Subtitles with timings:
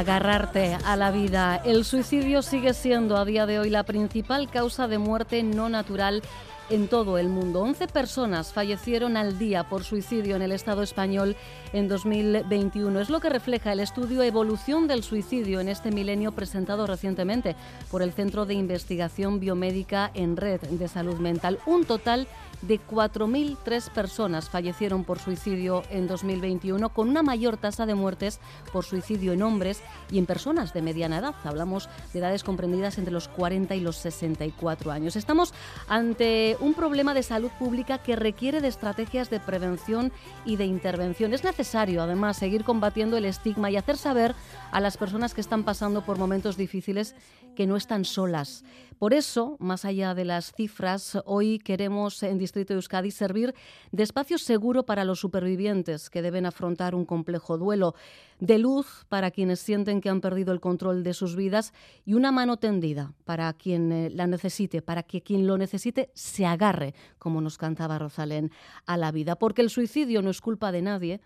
[0.00, 1.56] agarrarte a la vida.
[1.64, 6.22] El suicidio sigue siendo a día de hoy la principal causa de muerte no natural
[6.70, 7.60] en todo el mundo.
[7.60, 11.36] 11 personas fallecieron al día por suicidio en el Estado español
[11.72, 13.00] en 2021.
[13.00, 17.56] Es lo que refleja el estudio Evolución del suicidio en este milenio presentado recientemente
[17.90, 21.58] por el Centro de Investigación Biomédica en Red de Salud Mental.
[21.66, 27.94] Un total de 4.003 personas fallecieron por suicidio en 2021, con una mayor tasa de
[27.94, 28.40] muertes
[28.72, 31.34] por suicidio en hombres y en personas de mediana edad.
[31.44, 35.16] Hablamos de edades comprendidas entre los 40 y los 64 años.
[35.16, 35.54] Estamos
[35.88, 40.12] ante un problema de salud pública que requiere de estrategias de prevención
[40.44, 41.32] y de intervención.
[41.32, 44.34] Es necesario, además, seguir combatiendo el estigma y hacer saber
[44.70, 47.14] a las personas que están pasando por momentos difíciles
[47.54, 48.64] que no están solas.
[49.00, 53.54] Por eso, más allá de las cifras, hoy queremos en Distrito de Euskadi servir
[53.92, 57.94] de espacio seguro para los supervivientes que deben afrontar un complejo duelo,
[58.40, 61.72] de luz para quienes sienten que han perdido el control de sus vidas
[62.04, 66.44] y una mano tendida para quien eh, la necesite, para que quien lo necesite se
[66.44, 68.50] agarre, como nos cantaba Rosalén,
[68.84, 71.20] a la vida, porque el suicidio no es culpa de nadie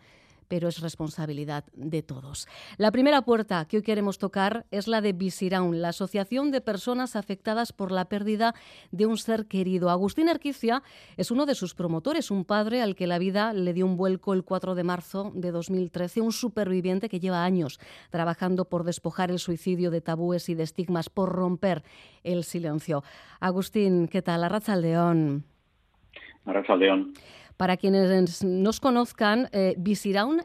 [0.54, 2.46] pero es responsabilidad de todos.
[2.78, 7.16] La primera puerta que hoy queremos tocar es la de Visiraun, la Asociación de Personas
[7.16, 8.54] Afectadas por la Pérdida
[8.92, 9.90] de un Ser Querido.
[9.90, 10.84] Agustín Arquicia
[11.16, 14.32] es uno de sus promotores, un padre al que la vida le dio un vuelco
[14.32, 17.80] el 4 de marzo de 2013, un superviviente que lleva años
[18.10, 21.82] trabajando por despojar el suicidio de tabúes y de estigmas, por romper
[22.22, 23.02] el silencio.
[23.40, 24.44] Agustín, ¿qué tal?
[24.44, 25.46] Arrachaldeón.
[26.44, 27.12] Arrachaldeón.
[27.56, 29.76] Para quienes nos conozcan, eh,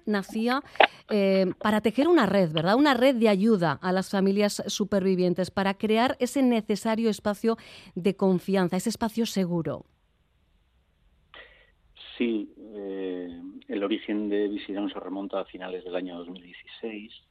[0.06, 0.62] nacía
[1.10, 2.76] eh, para tejer una red, ¿verdad?
[2.76, 7.58] Una red de ayuda a las familias supervivientes, para crear ese necesario espacio
[7.96, 9.86] de confianza, ese espacio seguro.
[12.18, 17.29] Sí, eh, el origen de Visiraun se remonta a finales del año 2016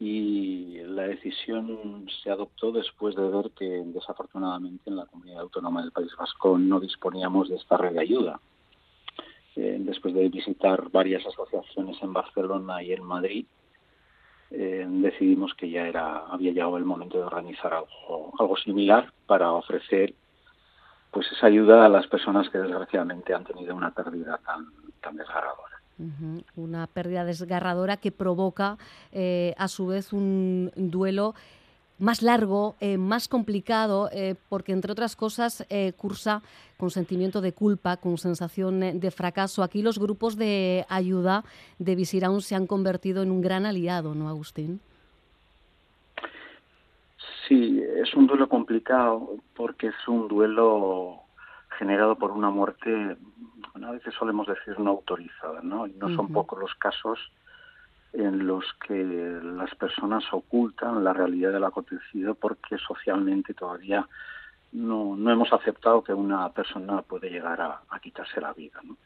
[0.00, 5.92] y la decisión se adoptó después de ver que desafortunadamente en la comunidad autónoma del
[5.92, 8.40] País Vasco no disponíamos de esta red de ayuda.
[9.56, 13.46] Eh, después de visitar varias asociaciones en Barcelona y en Madrid,
[14.50, 19.52] eh, decidimos que ya era había llegado el momento de organizar algo, algo similar para
[19.52, 20.14] ofrecer
[21.10, 24.66] pues esa ayuda a las personas que desgraciadamente han tenido una pérdida tan,
[25.00, 25.67] tan desgarradora.
[26.54, 28.78] Una pérdida desgarradora que provoca
[29.12, 31.34] eh, a su vez un duelo
[31.98, 35.66] más largo, eh, más complicado, eh, porque entre otras cosas
[35.96, 36.42] cursa
[36.76, 39.64] con sentimiento de culpa, con sensación de fracaso.
[39.64, 41.42] Aquí los grupos de ayuda
[41.80, 44.80] de Visiraun se han convertido en un gran aliado, ¿no, Agustín?
[47.48, 51.22] Sí, es un duelo complicado porque es un duelo
[51.78, 53.16] generado por una muerte
[53.84, 55.86] a veces solemos decir no autorizada, ¿no?
[55.86, 57.18] Y no son pocos los casos
[58.12, 59.04] en los que
[59.42, 64.08] las personas ocultan la realidad del acontecido porque socialmente todavía
[64.72, 68.80] no, no hemos aceptado que una persona puede llegar a, quitarse la vida.
[68.82, 68.96] ¿no?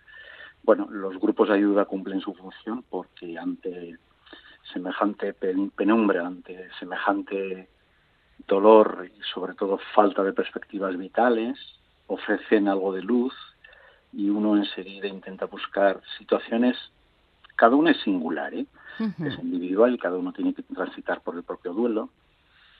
[0.62, 3.98] Bueno, los grupos de ayuda cumplen su función porque ante
[4.72, 7.68] semejante penumbra, ante semejante
[8.46, 11.58] dolor y sobre todo falta de perspectivas vitales,
[12.06, 13.34] ofrecen algo de luz
[14.12, 16.76] y uno enseguida intenta buscar situaciones,
[17.56, 18.66] cada una es singular, ¿eh?
[18.98, 22.10] es individual y cada uno tiene que transitar por el propio duelo,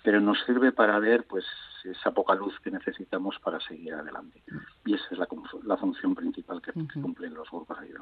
[0.02, 1.44] pero nos sirve para ver pues
[1.84, 4.42] esa poca luz que necesitamos para seguir adelante.
[4.84, 5.26] Y esa es la,
[5.64, 8.00] la función principal que, cumplen los grupos de ayuda.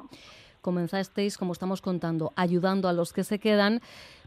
[0.61, 3.81] Comenzasteis, como estamos contando, ayudando a los que se quedan,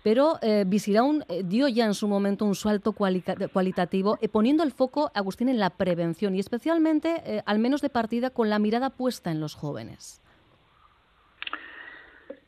[0.04, 4.70] pero eh, Visiraun eh, dio ya en su momento un salto cualitativo, eh, poniendo el
[4.70, 8.91] foco, Agustín, en la prevención y especialmente, eh, al menos de partida, con la mirada
[8.91, 10.20] puesta en los jóvenes.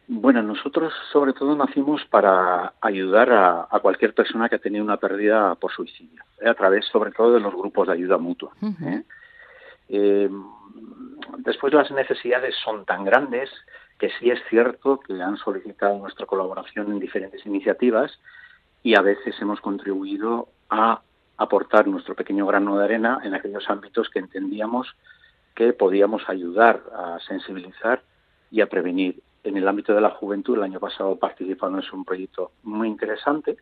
[0.09, 5.55] Bueno, nosotros sobre todo nacimos para ayudar a, cualquier persona que ha tenido una pérdida
[5.56, 6.49] por suicidio, ¿eh?
[6.49, 8.53] a través sobre todo de los grupos de ayuda mutua.
[8.84, 9.03] ¿eh?
[9.89, 10.30] Eh,
[11.39, 13.51] después las necesidades son tan grandes
[13.98, 18.19] que sí es cierto que han solicitado nuestra colaboración en diferentes iniciativas
[18.83, 21.03] y a veces hemos contribuido a
[21.39, 24.95] aportar nuestro pequeño grano de arena en aquellos ámbitos que entendíamos
[25.54, 28.03] que podíamos ayudar a sensibilizar
[28.51, 29.22] y a prevenir.
[29.43, 33.57] En el ámbito de la juventud, el año pasado participamos en un proyecto muy interesante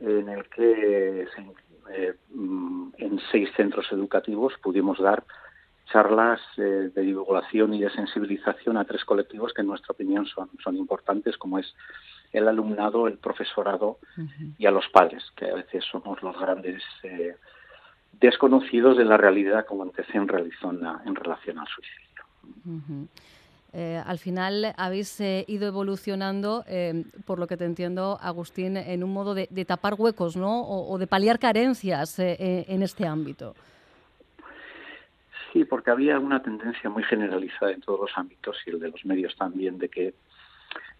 [0.00, 1.26] en el que
[1.90, 5.24] eh, mm, en seis centros educativos pudimos dar
[5.92, 10.50] charlas eh, de divulgación y de sensibilización a tres colectivos que en nuestra opinión son,
[10.62, 11.74] son importantes, como es
[12.32, 13.98] el alumnado, el profesorado
[14.58, 17.34] y a los padres, que a veces somos los grandes eh,
[18.20, 23.08] desconocidos de la realidad como Antecen realizó en, en relación al suicidio.
[23.74, 29.04] Eh, al final habéis eh, ido evolucionando, eh, por lo que te entiendo, Agustín, en
[29.04, 30.62] un modo de, tapar huecos ¿no?
[30.62, 33.54] o, de paliar carencias en este ámbito.
[35.58, 39.04] Sí, porque había una tendencia muy generalizada en todos los ámbitos y el de los
[39.04, 40.14] medios también, de que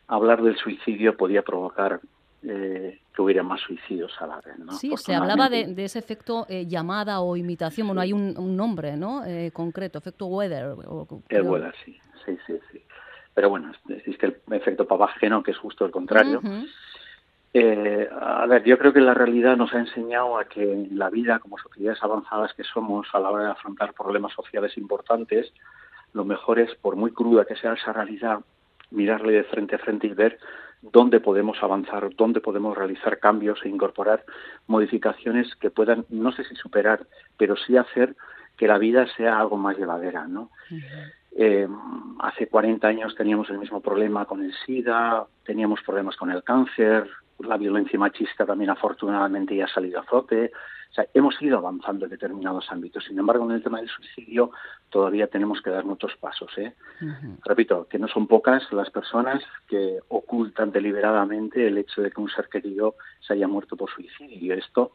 [0.06, 2.00] hablar del suicidio podía provocar
[2.40, 4.58] que hubiera más suicidios a la vez.
[4.58, 4.72] ¿no?
[4.72, 7.88] Sí, se hablaba de, ese efecto llamada o imitación.
[7.88, 9.22] Bueno, hay un, nombre ¿no?
[9.52, 10.76] concreto, efecto Weather.
[11.28, 12.82] el Weather, sí sí, sí, sí.
[13.34, 16.40] Pero bueno, existe el efecto pavageno, que es justo el contrario.
[17.54, 21.08] Eh, a ver, yo creo que la realidad nos ha enseñado a que en la
[21.08, 25.52] vida, como sociedades avanzadas que somos, a la hora de afrontar problemas sociales importantes,
[26.12, 28.40] lo mejor es, por muy cruda que sea esa realidad,
[28.90, 30.38] mirarle de frente a frente y ver
[30.80, 34.24] dónde podemos avanzar, dónde podemos realizar cambios e incorporar
[34.66, 37.06] modificaciones que puedan, no sé si superar,
[37.36, 38.14] pero sí hacer
[38.56, 40.50] que la vida sea algo más llevadera, ¿no?
[41.36, 41.68] Eh,
[42.20, 47.08] hace 40 años teníamos el mismo problema con el SIDA, teníamos problemas con el cáncer,
[47.38, 50.50] la violencia machista también afortunadamente ya ha salido a flote.
[50.90, 53.04] O sea, hemos ido avanzando en determinados ámbitos.
[53.04, 54.50] Sin embargo, en el tema del suicidio
[54.88, 56.50] todavía tenemos que dar muchos pasos.
[56.56, 56.74] ¿eh?
[57.44, 62.30] Repito, que no son pocas las personas que ocultan deliberadamente el hecho de que un
[62.30, 64.38] ser querido se haya muerto por suicidio.
[64.38, 64.92] Y esto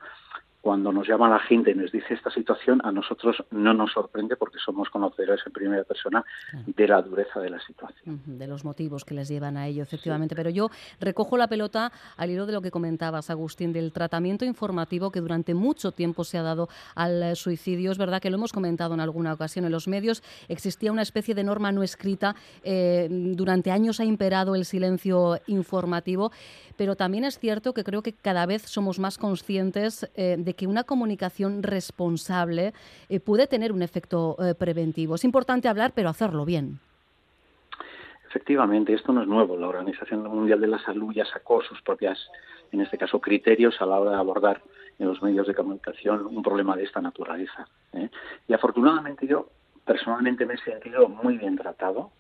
[0.64, 4.38] cuando nos llama la gente y nos dice esta situación, a nosotros no nos sorprende
[4.38, 6.24] porque somos conocedores en primera persona
[6.54, 8.22] de la dureza de la situación.
[8.26, 10.38] De los motivos que les llevan a ello, efectivamente.
[10.38, 10.70] Pero yo
[11.02, 15.54] recojo la pelota al hilo de lo que comentabas, Agustín, del tratamiento informativo que durante
[15.54, 17.92] mucho tiempo se ha dado al suicidio.
[17.92, 20.24] Es verdad que lo hemos comentado en alguna ocasión en los medios.
[20.48, 22.38] Existía una especie de norma no escrita.
[22.64, 26.32] Eh, durante años ha imperado el silencio informativo.
[26.78, 30.68] Pero también es cierto que creo que cada vez somos más conscientes eh, de que
[30.68, 32.74] una comunicación responsable
[33.10, 35.16] eh, puede tener un efecto eh, preventivo.
[35.16, 36.80] Es importante hablar, pero hacerlo bien.
[38.28, 39.58] Efectivamente, esto no es nuevo.
[39.58, 42.18] La Organización Mundial de la Salud ya sacó sus propias,
[42.72, 44.62] en este caso, criterios a la hora de abordar
[44.98, 47.68] en los medios de comunicación un problema de esta naturaleza.
[48.48, 49.50] Y afortunadamente yo
[49.86, 52.12] personalmente me he sentido muy bien tratado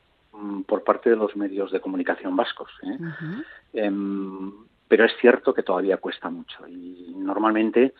[0.68, 2.71] por parte de los medios de comunicación vascos.
[3.74, 4.51] Em,
[4.88, 7.94] pero es cierto que todavía cuesta mucho y normalmente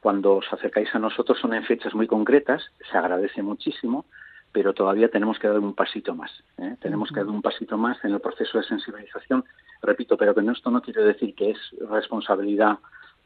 [0.00, 4.06] cuando os acercáis a nosotros son en fechas muy concretas, se agradece muchísimo,
[4.50, 6.32] pero todavía tenemos que dar un pasito más.
[6.58, 6.76] ¿eh?
[6.80, 9.44] Tenemos que dar un pasito más en el proceso de sensibilización.
[9.82, 11.58] Repito, pero que esto no quiere decir que es
[11.88, 12.78] responsabilidad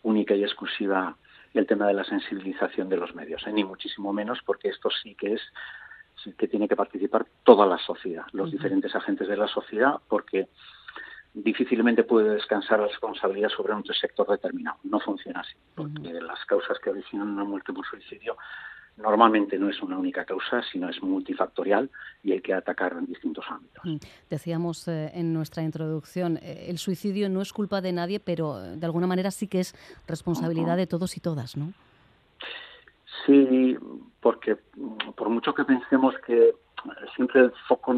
[0.03, 1.17] única y exclusiva
[1.55, 3.53] el tema de la sensibilización de los medios, ¿eh?
[3.53, 5.43] ni muchísimo menos, porque esto sí que es
[6.39, 10.49] que tiene que participar toda la sociedad, los diferentes agentes de la sociedad, porque
[11.35, 14.79] difícilmente puede descansar la responsabilidad sobre un sector determinado.
[14.85, 18.37] No funciona así, porque las causas que originan una muerte por suicidio
[18.97, 21.91] normalmente no es una única causa, sino es multifactorial
[22.23, 23.83] y hay que atacar en distintos ámbitos.
[24.31, 28.77] Decíamos eh, en nuestra introducción, eh, el suicidio no es culpa de nadie, pero eh,
[28.77, 29.75] de alguna manera sí que es
[30.07, 31.73] responsabilidad de todos y todas, ¿no?
[33.25, 33.77] Sí,
[34.21, 36.55] porque mm, por mucho que pensemos que
[37.15, 37.95] siempre el foco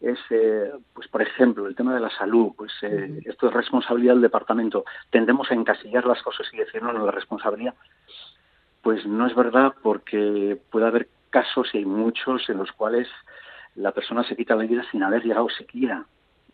[0.00, 4.14] es, eh, pues por ejemplo, el tema de la salud, pues eh, esto es responsabilidad
[4.14, 4.84] del departamento.
[5.10, 7.74] Tendemos a encasillar las cosas y decir, no, no, la responsabilidad.
[8.82, 13.08] Pues no es verdad porque puede haber casos y hay muchos en los cuales
[13.76, 16.04] la persona se quita la vida sin haber llegado siquiera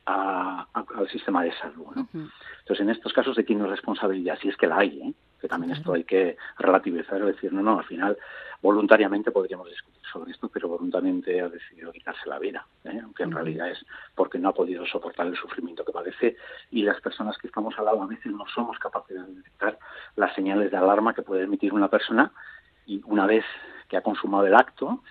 [0.04, 1.86] al sistema de salud.
[1.96, 4.38] Entonces, en estos casos, ¿de quién es responsabilidad?
[4.40, 5.14] Si es que la hay, ¿eh?
[5.40, 8.18] Que también esto hay que relativizar decir, no, no, al final
[8.60, 13.00] voluntariamente podríamos discutir sobre esto, pero voluntariamente ha decidido quitarse la vida, ¿eh?
[13.02, 16.36] aunque en realidad es porque no ha podido soportar el sufrimiento que padece
[16.70, 19.78] y las personas que estamos al lado a veces no somos capaces de detectar
[20.16, 22.32] las señales de alarma que puede emitir una persona
[22.86, 23.44] y una vez
[23.88, 25.02] que ha consumado el acto,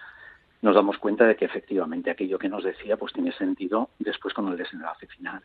[0.62, 4.48] nos damos cuenta de que efectivamente aquello que nos decía pues tiene sentido después con
[4.48, 5.42] el desenlace final.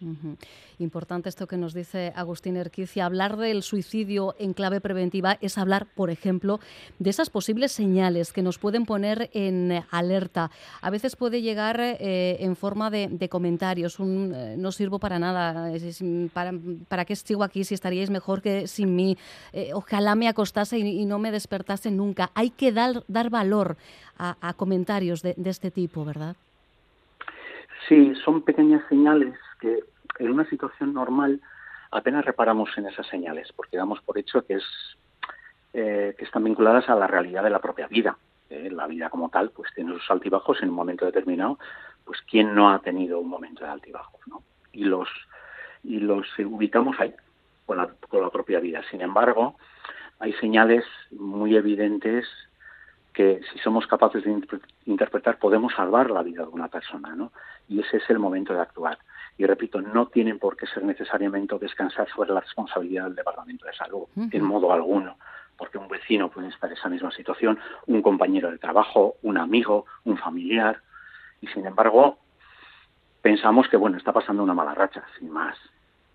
[0.79, 3.07] Importante esto que nos dice Agustín Erquicia.
[3.07, 6.61] Hablar del suicidio en clave preventiva es hablar, por ejemplo,
[6.99, 10.51] de esas posibles señales que nos pueden poner en alerta.
[10.81, 15.73] A veces puede llegar eh, en forma de, comentarios, un eh, no sirvo para nada,
[16.33, 16.53] para,
[16.89, 19.17] para, qué sigo aquí si estaríais mejor que sin mí,
[19.53, 22.31] eh, ojalá me acostase y, no me despertase nunca.
[22.35, 23.77] Hay que dar, dar valor
[24.19, 26.37] a, comentarios de, este tipo, ¿verdad?
[27.89, 29.81] Sí, son pequeñas señales que
[30.19, 31.41] en una situación normal
[31.91, 34.65] apenas reparamos en esas señales, porque damos por hecho que es
[35.75, 38.17] eh, que están vinculadas a la realidad de la propia vida.
[38.51, 41.59] Eh, la vida como tal, pues tiene sus altibajos en un momento determinado.
[42.05, 44.43] Pues quién no ha tenido un momento de altibajos, ¿no?
[44.73, 45.09] Y los
[45.85, 47.13] y los ubicamos ahí
[47.67, 48.83] con la, con la propia vida.
[48.91, 49.57] Sin embargo,
[50.19, 52.27] hay señales muy evidentes
[53.13, 54.43] que si somos capaces de
[54.87, 57.33] interpretar podemos salvar la vida de una persona, ¿no?
[57.69, 58.99] Y ese es el momento de actuar.
[59.39, 63.75] Y repito, no tienen por qué ser necesariamente descansar sobre la responsabilidad del Departamento de
[63.75, 65.17] Salud, en modo alguno,
[65.57, 69.87] porque un vecino puede estar en esa misma situación, un compañero de trabajo, un amigo,
[70.05, 70.81] un familiar,
[71.41, 72.19] y sin embargo
[73.21, 75.57] pensamos que bueno está pasando una mala racha, sin más.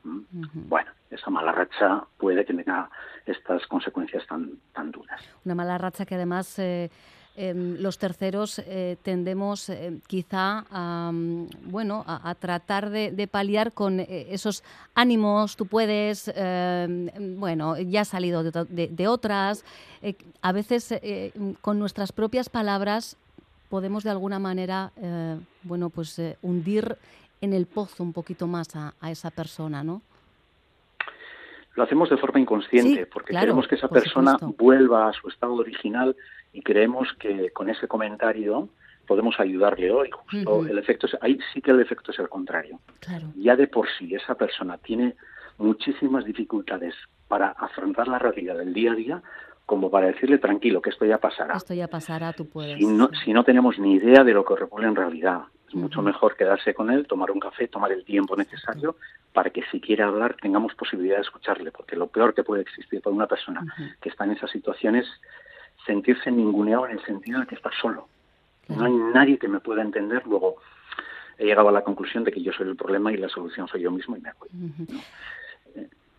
[0.04, 2.90] Bueno, esa mala racha puede que tenga
[3.26, 5.22] estas consecuencias tan, tan duras.
[5.46, 6.90] Una mala racha que además eh,
[7.36, 14.00] em, los terceros eh, tendemos eh, quizá a, mm, bueno, a, tratar de, paliar con
[14.00, 14.64] esos
[14.96, 19.64] ánimos, tú puedes, em, bueno, ya has salido de, de otras.
[20.42, 20.94] a veces
[21.62, 23.18] con nuestras propias palabras
[23.70, 24.92] podemos de alguna manera,
[25.64, 26.98] bueno, pues hundir
[27.42, 30.02] en el pozo un poquito más a, esa persona, ¿no?
[31.76, 36.16] Lo hacemos de forma inconsciente, porque queremos que esa persona vuelva a su estado original
[36.52, 38.70] y creemos que con ese comentario
[39.06, 40.10] podemos ayudarle hoy.
[40.12, 42.80] Justo el efecto ahí sí que el efecto es el contrario.
[43.36, 45.16] Ya de por sí esa persona tiene
[45.58, 46.96] muchísimas dificultades
[47.28, 49.24] para afrontar la realidad del día a día,
[49.66, 51.56] como para decirle tranquilo que esto ya pasará.
[51.56, 52.78] Esto ya pasará, tú puedes.
[52.78, 55.42] Si no, si no tenemos ni idea de lo que ocurre en realidad.
[55.68, 58.96] Es mucho mejor quedarse con él, tomar un café, tomar el tiempo necesario
[59.34, 63.02] para que si quiere hablar tengamos posibilidad de escucharle, porque lo peor que puede existir
[63.02, 63.62] para una persona
[64.02, 65.08] que está en esa situación es
[65.86, 68.08] sentirse ninguneado en el sentido de que está solo.
[68.70, 70.26] No hay nadie que me pueda entender.
[70.26, 70.56] Luego
[71.38, 73.82] he llegado a la conclusión de que yo soy el problema y la solución soy
[73.82, 74.50] yo mismo y me voy.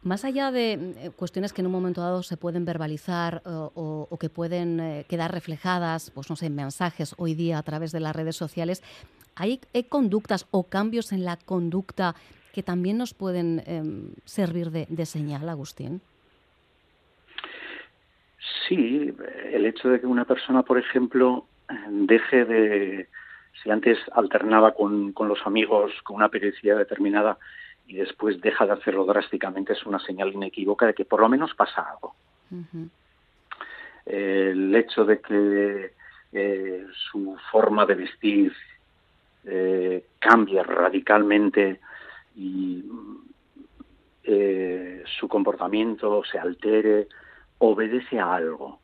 [0.02, 4.30] Más allá de eh, cuestiones que en un momento dado se pueden verbalizar o, que
[4.30, 8.14] pueden eh, quedar reflejadas, pues no sé, en mensajes hoy día a través de las
[8.14, 8.82] redes sociales,
[9.38, 12.14] ¿hay, conductas o cambios en la conducta
[12.52, 16.00] que también nos pueden em, servir de, señal, Agustín?
[18.68, 19.14] Sí,
[19.52, 21.46] el hecho de que una persona, por ejemplo,
[21.88, 23.08] deje de,
[23.62, 27.38] si antes alternaba con, con los amigos con una periodicidad determinada,
[27.88, 31.54] y después deja de hacerlo drásticamente es una señal inequívoca de que por lo menos
[31.54, 32.14] pasa algo.
[34.04, 35.92] El hecho de que
[36.32, 38.52] eh, su forma de vestir
[39.50, 41.80] eh, cambie radicalmente
[42.36, 42.84] y
[44.22, 47.08] eh, su comportamiento se altere,
[47.58, 48.80] obedece a algo.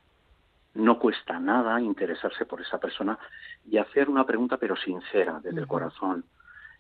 [0.74, 3.18] No cuesta nada interesarse por esa persona
[3.70, 6.24] y hacer una pregunta pero sincera desde el corazón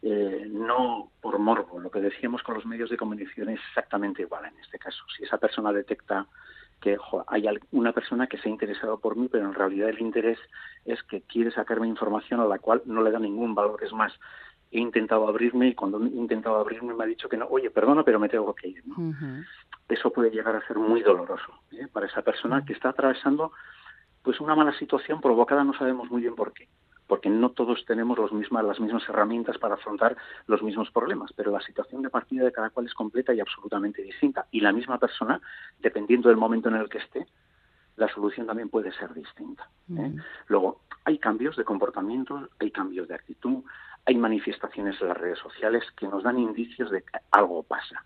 [0.06, 1.80] eh, no por morbo.
[1.80, 5.02] Lo que decíamos con los medios de comunicación es exactamente igual en este caso.
[5.16, 6.26] Si esa persona detecta
[6.84, 6.98] que
[7.28, 10.38] hay una persona que se ha interesado por mí, pero en realidad el interés
[10.84, 13.82] es que quiere sacarme información a la cual no le da ningún valor.
[13.82, 14.12] Es más,
[14.70, 18.02] he intentado abrirme y cuando he intentado abrirme me ha dicho que no, oye, perdona,
[18.02, 18.84] pero me tengo que ir.
[19.88, 21.88] Eso puede llegar a ser muy doloroso ¿eh?
[21.90, 23.52] para esa persona que está atravesando
[24.22, 26.68] pues una mala situación provocada, no sabemos muy bien por qué
[27.06, 31.52] porque no todos tenemos los mismas, las mismas herramientas para afrontar los mismos problemas, pero
[31.52, 34.46] la situación de partida de cada cual es completa y absolutamente distinta.
[34.50, 35.40] Y la misma persona,
[35.80, 37.26] dependiendo del momento en el que esté,
[37.96, 39.68] la solución también puede ser distinta.
[39.96, 40.14] ¿eh?
[40.48, 43.62] Luego, hay cambios de comportamiento, hay cambios de actitud,
[44.06, 48.04] hay manifestaciones en las redes sociales que nos dan indicios de que algo pasa.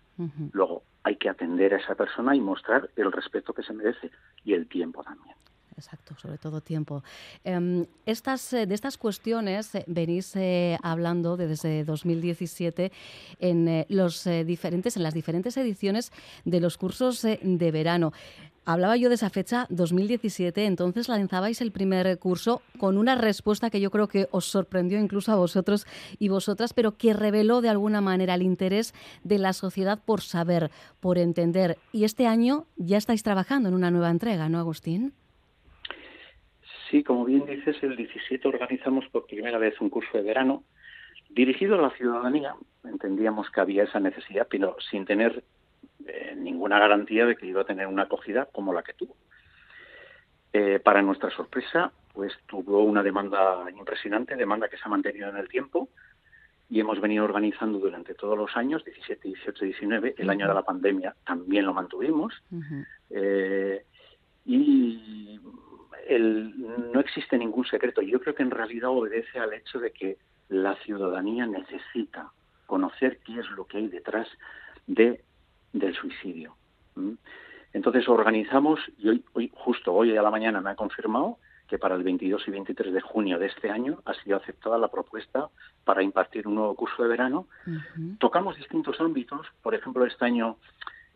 [0.51, 4.11] Luego, hay que atender a esa persona y mostrar el respeto que se merece
[4.43, 5.38] y el tiempo también
[5.79, 7.03] exacto, sobre todo tiempo.
[7.43, 12.91] Em, estas, eh, de estas cuestiones eh, venís eh, hablando desde 2017
[13.39, 16.11] en, en las diferentes ediciones
[16.45, 18.13] de los cursos de verano.
[18.69, 23.81] Hablaba yo de esa fecha, 2017, entonces lanzabais el primer curso con una respuesta que
[23.81, 25.87] yo creo que os sorprendió incluso a vosotros
[26.19, 28.93] y vosotras, pero que reveló de alguna manera el interés
[29.23, 30.69] de la sociedad por saber,
[30.99, 31.79] por entender.
[31.91, 35.13] Y este año ya estáis trabajando en una nueva entrega, ¿no, Agustín?
[36.89, 40.63] Sí, como bien dices, el 17 organizamos por primera vez un curso de verano
[41.29, 42.55] dirigido a la ciudadanía.
[42.83, 45.43] Entendíamos que había esa necesidad, pero sin tener
[46.05, 49.15] eh, ninguna garantía de que iba a tener una acogida como la que tuvo.
[50.51, 55.37] Eh, para nuestra sorpresa, pues tuvo una demanda impresionante, demanda que se ha mantenido en
[55.37, 55.89] el tiempo
[56.71, 60.63] y hemos venido organizando durante todos los años, 17, 18, 19, el año de la
[60.63, 62.33] pandemia también lo mantuvimos.
[63.11, 63.85] eh,
[64.45, 65.39] y
[66.09, 68.01] no existe ningún secreto.
[68.01, 70.17] Yo creo que en realidad obedece al hecho de que
[70.49, 72.31] la ciudadanía necesita
[72.65, 74.27] conocer qué es lo que hay detrás
[74.87, 75.23] de,
[75.73, 76.55] del suicidio.
[77.73, 81.37] Entonces organizamos, y hoy, hoy, justo hoy a la mañana me ha confirmado
[81.67, 84.87] que para el 22 y 23 de junio de este año ha sido aceptada la
[84.87, 85.49] propuesta
[85.83, 87.47] para impartir un nuevo curso de verano.
[88.17, 90.57] Tocamos distintos ámbitos, por ejemplo, este año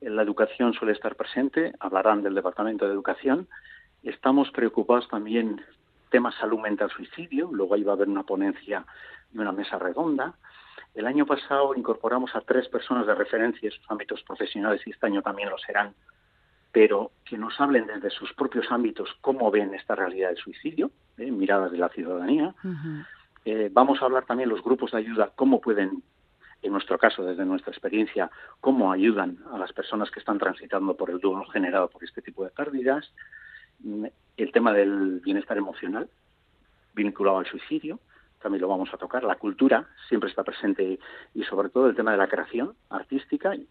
[0.10, 3.48] la educación suele estar presente, hablarán del Departamento de Educación.
[4.04, 5.62] Estamos preocupados también
[6.10, 8.86] temas salud mental suicidio, luego ahí va a haber una ponencia
[9.34, 10.36] y una mesa redonda.
[10.94, 15.08] El año pasado incorporamos a tres personas de referencia en sus ámbitos profesionales y este
[15.08, 15.96] año también lo serán,
[16.72, 21.32] pero que nos hablen desde sus propios ámbitos cómo ven esta realidad del suicidio, ¿eh?
[21.32, 22.54] miradas de la ciudadanía.
[23.46, 26.04] Eh, vamos a hablar también los grupos de ayuda, cómo pueden,
[26.62, 28.30] en nuestro caso, desde nuestra experiencia,
[28.60, 32.44] cómo ayudan a las personas que están transitando por el duelo generado por este tipo
[32.44, 33.12] de pérdidas.
[34.38, 36.10] El tema del bienestar emocional
[36.94, 38.00] vinculado al suicidio,
[38.44, 39.24] también lo vamos a tocar.
[39.24, 41.00] La cultura siempre está presente
[41.34, 43.56] y sobre todo el tema de la creación artística.
[43.56, 43.68] Y,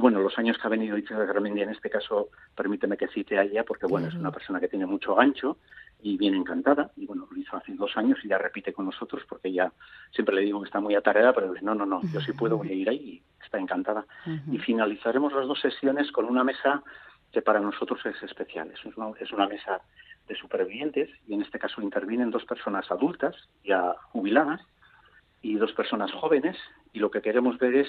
[0.00, 3.42] bueno, los años que ha venido Itziar Garmendia, en este caso, permíteme que cite a
[3.42, 5.56] ella, porque bueno, es una persona que tiene mucho gancho
[6.02, 6.92] y viene encantada.
[6.96, 9.72] Y bueno, lo hizo hace dos años y ya repite con nosotros, porque ella
[10.12, 12.68] siempre le digo que está muy atareada, pero no, no, no, yo sí puedo, voy
[12.68, 14.06] a ir ahí y está encantada.
[14.52, 16.84] Y finalizaremos las dos sesiones con una mesa
[17.32, 18.70] que para nosotros es especial.
[18.70, 19.80] Es una, es una mesa
[20.28, 23.34] de supervivientes y en este caso intervienen dos personas adultas
[23.64, 24.60] ya jubiladas
[25.42, 26.56] y dos personas jóvenes
[26.92, 27.88] y lo que queremos ver es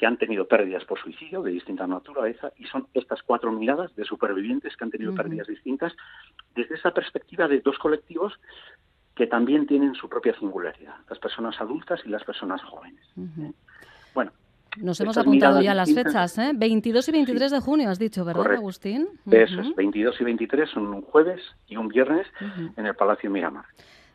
[0.00, 4.04] que han tenido pérdidas por suicidio de distinta naturaleza y son estas cuatro miradas de
[4.04, 5.94] supervivientes que han tenido pérdidas distintas
[6.54, 8.40] desde esa perspectiva de dos colectivos
[9.14, 13.04] que también tienen su propia singularidad, las personas adultas y las personas jóvenes.
[14.14, 14.32] Bueno,
[14.78, 16.52] nos hemos apuntado ya las fechas, ¿eh?
[16.54, 19.08] 22 y 23 de junio, has dicho, ¿verdad, Agustín?
[19.30, 22.26] Eso es, 22 y 23 son un jueves y un viernes
[22.76, 23.64] en el Palacio Miramar.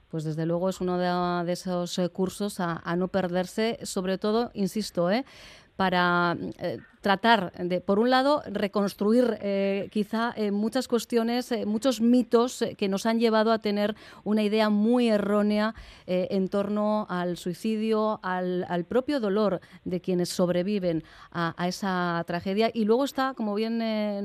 [0.09, 4.51] Pues desde luego es uno de, esos eh, cursos a, a, no perderse, sobre todo,
[4.53, 5.25] insisto, ¿eh?
[5.75, 12.65] para eh, tratar de, por un lado, reconstruir eh, quizá eh, muchas cuestiones, muchos mitos
[12.79, 15.75] que nos han llevado a tener una idea muy errónea
[16.07, 22.71] en torno al suicidio, al, propio dolor de quienes sobreviven a, esa tragedia.
[22.73, 23.77] Y luego está, como bien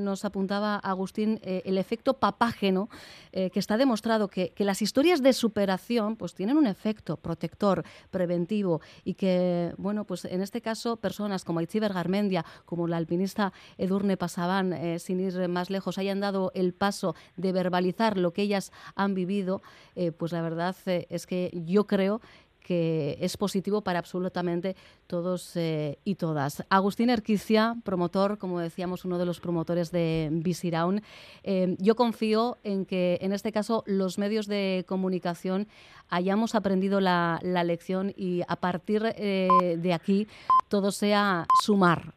[0.03, 2.89] nos apuntaba Agustín, el efecto papágeno,
[3.31, 8.81] que está demostrado que, que, las historias de superación pues, tienen un efecto protector, preventivo,
[9.03, 14.15] y que, bueno, pues en este caso, personas como Itziber Garmendia, como la alpinista Edurne
[14.15, 18.71] Pasaban, eh, sin ir más lejos, hayan dado el paso de verbalizar lo que ellas
[18.95, 19.61] han vivido,
[19.97, 22.21] eh, pues la verdad eh, es que yo creo
[22.61, 24.75] que es positivo para absolutamente
[25.07, 26.63] todos eh, y todas.
[26.69, 31.01] Agustín Erquicia, promotor, como decíamos, uno de los promotores de Visiraun.
[31.43, 35.67] Eh, yo confío en que en este caso los medios de comunicación
[36.09, 39.47] hayamos aprendido la, lección y a partir eh,
[39.77, 40.27] de aquí
[40.67, 42.15] todo sea sumar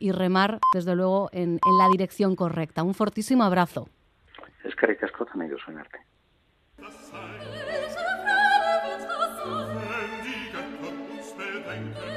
[0.00, 2.82] y remar, desde luego, en, la dirección correcta.
[2.82, 3.88] Un fortísimo abrazo.
[4.64, 5.56] Es que también yo.
[11.84, 12.13] Mm-hmm.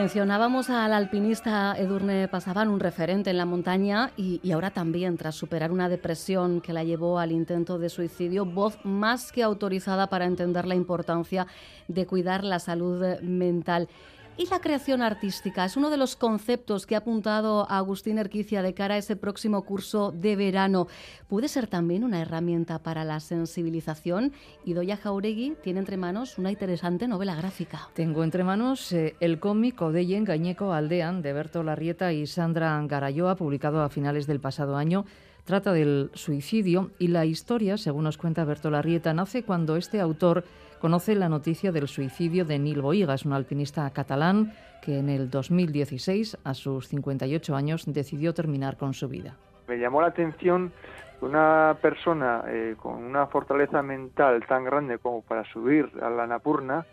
[0.00, 5.34] Mencionábamos al alpinista Edurne Pasaban, un referente en la montaña, y, y, ahora también, tras
[5.34, 10.24] superar una depresión que la llevó al intento de suicidio, voz más que autorizada para
[10.24, 11.46] entender la importancia
[11.86, 13.90] de cuidar la salud mental.
[14.40, 18.72] Y la creación artística es uno de los conceptos que ha apuntado Agustín Erquicia de
[18.72, 20.86] cara a ese próximo curso de verano.
[21.28, 24.32] ¿Puede ser también una herramienta para la sensibilización?
[24.64, 27.90] Y Doya Jauregui tiene entre manos una interesante novela gráfica.
[27.92, 33.36] Tengo entre manos eh, el cómic Odeyen Gañeco Aldean de Berto Larrieta y Sandra Garayoa,
[33.36, 35.04] publicado a finales del pasado año.
[35.44, 40.44] Trata del suicidio y la historia, según nos cuenta Berto Larrieta, nace cuando este autor
[40.80, 46.38] conoce la noticia del suicidio de Nil Boigas, un alpinista catalán que en el 2016,
[46.42, 49.36] a sus 58 años, decidió terminar con su vida.
[49.68, 50.72] Me llamó la atención
[51.20, 56.86] una persona eh, con una fortaleza mental tan grande como para subir a la Napurna,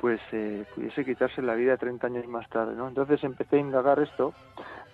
[0.00, 2.74] pues eh, pudiese quitarse la vida 30 años más tarde.
[2.74, 2.88] ¿no?
[2.88, 4.32] Entonces empecé a indagar esto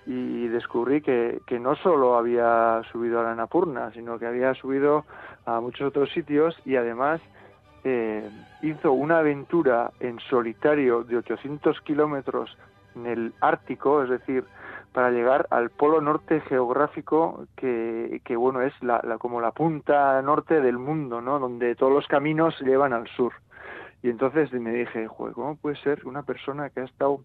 [0.04, 5.04] y descubrí que, que no solo había subido a la Napurna, sino que había subido
[5.46, 7.20] a muchos otros sitios y además
[7.84, 8.28] eh,
[8.62, 12.56] hizo una aventura en solitario de 800 kilómetros
[12.94, 14.44] en el Ártico, es decir,
[14.92, 20.60] para llegar al polo norte geográfico que, que bueno es la, como la punta norte
[20.60, 21.38] del mundo, ¿no?
[21.38, 23.32] Donde todos los caminos llevan al sur.
[24.02, 27.20] Y entonces me dije, Joder, ¿cómo puede ser una persona que ha estado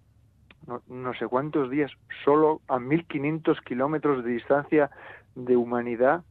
[0.65, 1.91] no, no sé cuántos días
[2.23, 4.89] solo a 1500 kilómetros de distancia
[5.35, 6.23] de humanidad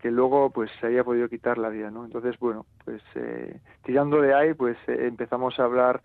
[0.00, 2.04] que luego pues se haya podido quitar la vida, ¿no?
[2.04, 6.00] Entonces, bueno, pues eh, tirando de ahí, pues eh, empezamos a hablar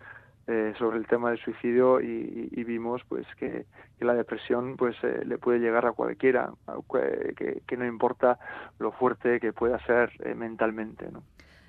[0.46, 3.66] eh, sobre el tema del suicidio y, vimos pues que,
[4.00, 6.52] la depresión pues eh, le puede llegar a cualquiera
[7.36, 8.38] que, que, no importa
[8.78, 11.22] lo fuerte que pueda ser mentalmente ¿no?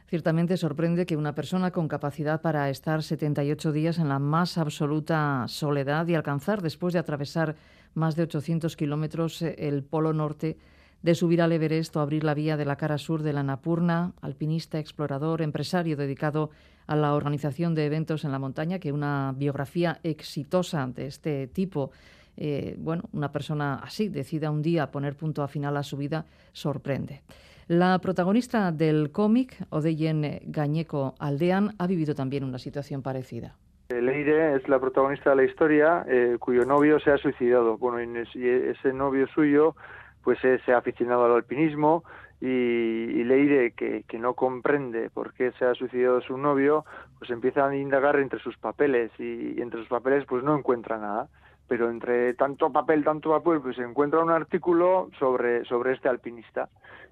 [0.07, 5.45] Ciertamente sorprende que una persona con capacidad para estar 78 días en la más absoluta
[5.47, 7.55] soledad y alcanzar, después de atravesar
[7.93, 10.57] más de 800 kilómetros, el Polo Norte,
[11.01, 14.13] de subir al Everest o abrir la vía de la cara sur de la Napurna,
[14.21, 16.49] alpinista, explorador, empresario dedicado
[16.87, 21.91] a la organización de eventos en la montaña, que una biografía exitosa de este tipo,
[22.37, 26.25] eh, bueno, una persona así decida un día poner punto a final a su vida,
[26.53, 27.21] sorprende.
[27.67, 33.55] La protagonista del cómic, Odeyen Gañeco Aldean, ha vivido también una situación parecida.
[33.89, 37.77] Leire es la protagonista de la historia, eh, cuyo novio se ha suicidado.
[37.77, 39.75] Bueno, y ese novio suyo
[40.27, 42.03] pues se ha aficionado al alpinismo
[42.41, 46.83] y, Leire, que, que, no comprende por qué se ha suicidado su novio,
[47.17, 51.29] pues empieza a indagar entre sus papeles y, entre sus papeles pues no encuentra nada.
[51.69, 56.67] Pero entre tanto papel, tanto papel, pues encuentra un artículo sobre, sobre este alpinista.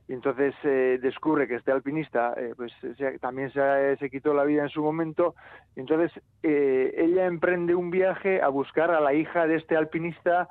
[0.10, 2.74] Y entonces eh, descubre que este alpinista eh, pues
[3.22, 5.36] también se, se, quitó la vida en su momento.
[5.78, 6.12] Y entonces
[6.44, 10.50] eh, ella emprende un viaje a buscar a la hija de este alpinista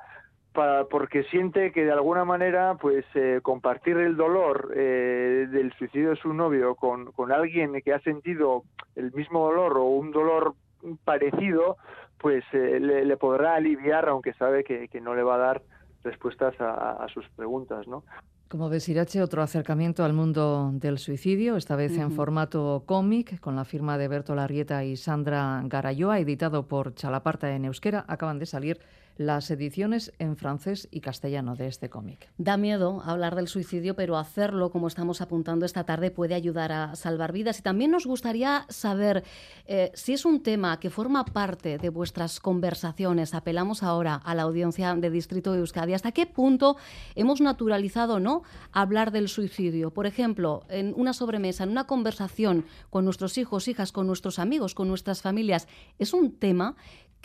[0.89, 6.15] porque siente que de alguna manera pues eh, compartir el dolor eh, del suicidio de
[6.15, 8.63] su novio con, con, alguien que ha sentido
[8.95, 10.55] el mismo dolor o un dolor
[11.03, 11.77] parecido
[12.17, 15.61] pues eh, le, podrá aliviar aunque sabe que, que, no le va a dar
[16.03, 18.03] respuestas a, sus preguntas ¿no?
[18.47, 23.55] Como ves, Irache, otro acercamiento al mundo del suicidio, esta vez en formato cómic, con
[23.55, 28.05] la firma de Berto Larrieta y Sandra Garayoa, editado por Chalaparta en Euskera.
[28.07, 28.79] Acaban de salir
[29.17, 32.29] las ediciones en francés y castellano de este cómic.
[32.37, 36.95] Da miedo hablar del suicidio, pero hacerlo, como estamos apuntando esta tarde, puede ayudar a
[36.95, 37.59] salvar vidas.
[37.59, 39.23] Y también nos gustaría saber
[39.65, 43.33] eh, si es un tema que forma parte de vuestras conversaciones.
[43.33, 45.93] Apelamos ahora a la audiencia de Distrito de Euskadi.
[45.93, 46.77] ¿Hasta qué punto
[47.15, 49.91] hemos naturalizado no hablar del suicidio?
[49.91, 54.75] Por ejemplo, en una sobremesa, en una conversación con nuestros hijos, hijas, con nuestros amigos,
[54.75, 55.67] con nuestras familias,
[55.99, 56.75] es un tema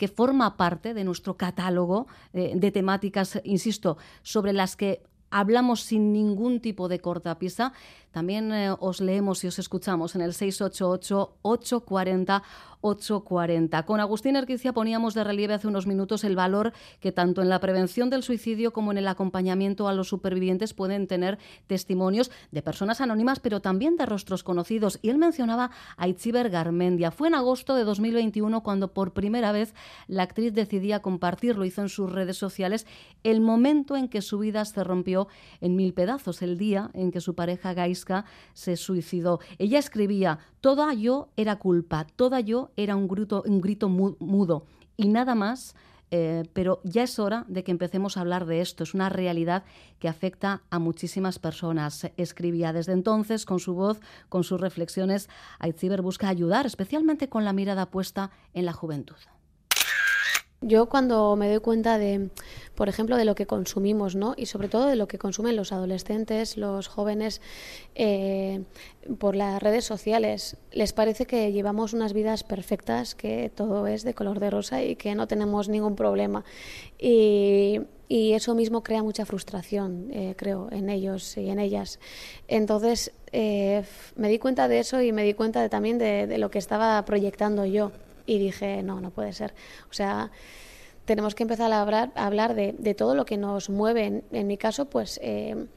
[0.01, 6.11] que forma parte de nuestro catálogo eh, de temáticas, insisto, sobre las que hablamos sin
[6.11, 7.73] ningún tipo de cortapisa.
[8.11, 12.41] También eh, os leemos y os escuchamos en el 688-840
[12.81, 13.85] 840.
[13.85, 17.59] Con Agustín Erquicia poníamos de relieve hace unos minutos el valor que tanto en la
[17.59, 23.01] prevención del suicidio como en el acompañamiento a los supervivientes pueden tener testimonios de personas
[23.01, 24.99] anónimas, pero también de rostros conocidos.
[25.01, 27.11] Y él mencionaba a Itziber Garmendia.
[27.11, 29.73] Fue en agosto de 2021 cuando por primera vez
[30.07, 32.87] la actriz decidía compartir, lo hizo en sus redes sociales,
[33.23, 35.27] el momento en que su vida se rompió
[35.61, 37.73] en mil pedazos, el día en que su pareja
[38.53, 39.39] Se suicidó.
[39.57, 44.65] Ella escribía, toda yo era culpa, toda yo era un grito, un grito mudo
[44.97, 45.75] y nada más.
[46.13, 48.83] Eh, pero ya es hora de que empecemos a hablar de esto.
[48.83, 49.63] Es una realidad
[49.97, 52.11] que afecta a muchísimas personas.
[52.17, 57.53] Escribía desde entonces, con su voz, con sus reflexiones, Aitziber busca ayudar, especialmente con la
[57.53, 59.15] mirada puesta en la juventud.
[60.63, 62.29] Yo cuando me doy cuenta de,
[62.75, 64.35] por ejemplo, de lo que consumimos, ¿no?
[64.37, 67.41] Y sobre todo de lo que consumen los adolescentes, los jóvenes
[67.95, 68.61] eh,
[69.17, 74.13] por las redes sociales, les parece que llevamos unas vidas perfectas, que todo es de
[74.13, 76.45] color de rosa y que no tenemos ningún problema.
[76.99, 77.81] Y,
[78.13, 81.97] eso mismo crea mucha frustración, eh, creo, en ellos y en ellas.
[82.49, 83.83] Entonces eh,
[84.17, 87.65] me di cuenta de eso y me di cuenta también de lo que estaba proyectando
[87.65, 87.93] yo
[88.31, 89.53] y dije, no, no puede ser.
[89.89, 90.31] O sea,
[91.05, 94.23] tenemos que empezar a hablar, a hablar de, de todo lo que nos mueve.
[94.31, 95.19] En, mi caso, pues...
[95.21, 95.67] Eh,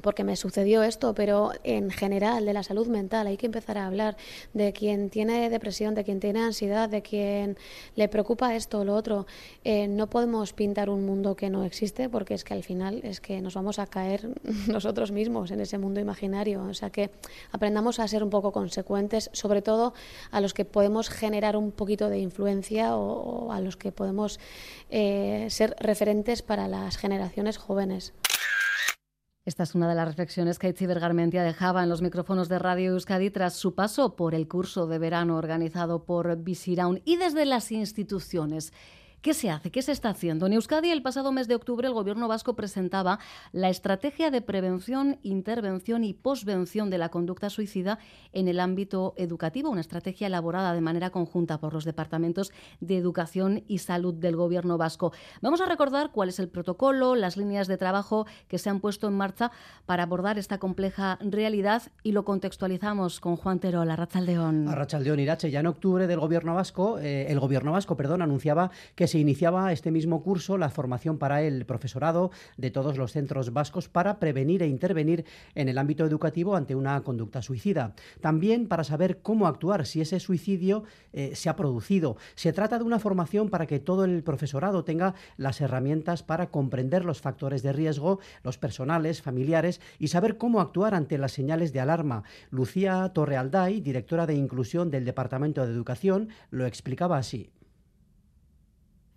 [0.00, 3.86] porque me sucedió esto, pero en general de la salud mental hay que empezar a
[3.86, 4.16] hablar
[4.54, 7.56] de quien tiene depresión, de quien tiene ansiedad, de quien
[7.94, 9.26] le preocupa esto o lo otro.
[9.64, 13.20] Eh, no podemos pintar un mundo que no existe porque es que al final es
[13.20, 14.28] que nos vamos a caer
[14.66, 16.64] nosotros mismos en ese mundo imaginario.
[16.64, 17.10] O sea que
[17.50, 19.92] aprendamos a ser un poco consecuentes, sobre todo
[20.30, 24.40] a los que podemos generar un poquito de influencia o, a los que podemos
[24.90, 28.14] eh, ser referentes para las generaciones jóvenes.
[29.44, 32.92] Esta es una de las reflexiones que Itziber Garmentia dejaba en los micrófonos de Radio
[32.92, 37.72] Euskadi tras su paso por el curso de verano organizado por Visiraun y desde las
[37.72, 38.72] instituciones.
[39.22, 39.70] ¿Qué se hace?
[39.70, 40.46] ¿Qué se está haciendo?
[40.46, 43.20] En Euskadi, el pasado mes de octubre, el Gobierno vasco presentaba
[43.52, 48.00] la Estrategia de Prevención, Intervención y Posvención de la Conducta Suicida
[48.32, 53.62] en el ámbito educativo, una estrategia elaborada de manera conjunta por los departamentos de Educación
[53.68, 55.12] y Salud del Gobierno vasco.
[55.40, 59.06] Vamos a recordar cuál es el protocolo, las líneas de trabajo que se han puesto
[59.06, 59.52] en marcha
[59.86, 64.66] para abordar esta compleja realidad y lo contextualizamos con Juan Terol, Arrachaldeón.
[64.66, 69.11] Arrachaldeón Irache, ya en octubre del Gobierno vasco, eh, el Gobierno vasco, perdón, anunciaba que
[69.12, 73.90] se iniciaba este mismo curso la formación para el profesorado de todos los centros vascos
[73.90, 77.94] para prevenir e intervenir en el ámbito educativo ante una conducta suicida.
[78.22, 82.16] También para saber cómo actuar si ese suicidio eh, se ha producido.
[82.36, 87.04] Se trata de una formación para que todo el profesorado tenga las herramientas para comprender
[87.04, 91.80] los factores de riesgo, los personales, familiares y saber cómo actuar ante las señales de
[91.80, 92.22] alarma.
[92.48, 97.50] Lucía Torrealday, directora de Inclusión del Departamento de Educación, lo explicaba así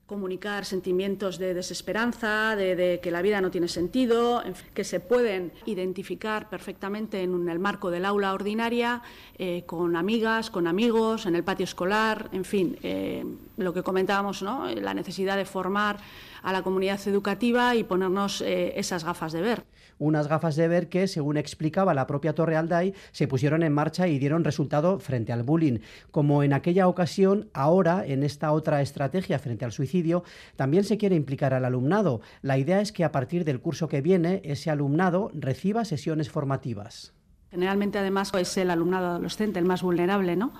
[0.05, 6.47] comunicar sentimientos de desesperanza, de, que la vida no tiene sentido, que se pueden identificar
[6.47, 9.01] perfectamente en, el marco del aula ordinaria,
[9.39, 13.25] eh, con amigas, con amigos, en el patio escolar, en fin, eh,
[13.57, 14.67] lo que comentábamos, ¿no?
[14.67, 15.97] la necesidad de formar
[16.45, 19.65] a la comunidad educativa y ponernos eh, esas gafas de ver
[19.97, 24.07] unas gafas de ver que, según explicaba la propia Torre Alday, se pusieron en marcha
[24.07, 25.79] y dieron resultado frente al bullying.
[26.11, 30.23] Como en aquella ocasión, ahora, en esta otra estrategia frente al suicidio,
[30.55, 32.21] también se quiere implicar al alumnado.
[32.41, 37.13] La idea es que a partir del curso que viene, ese alumnado reciba sesiones formativas.
[37.55, 40.51] Generalmente, además, es el alumnado adolescente el más vulnerable, ¿no?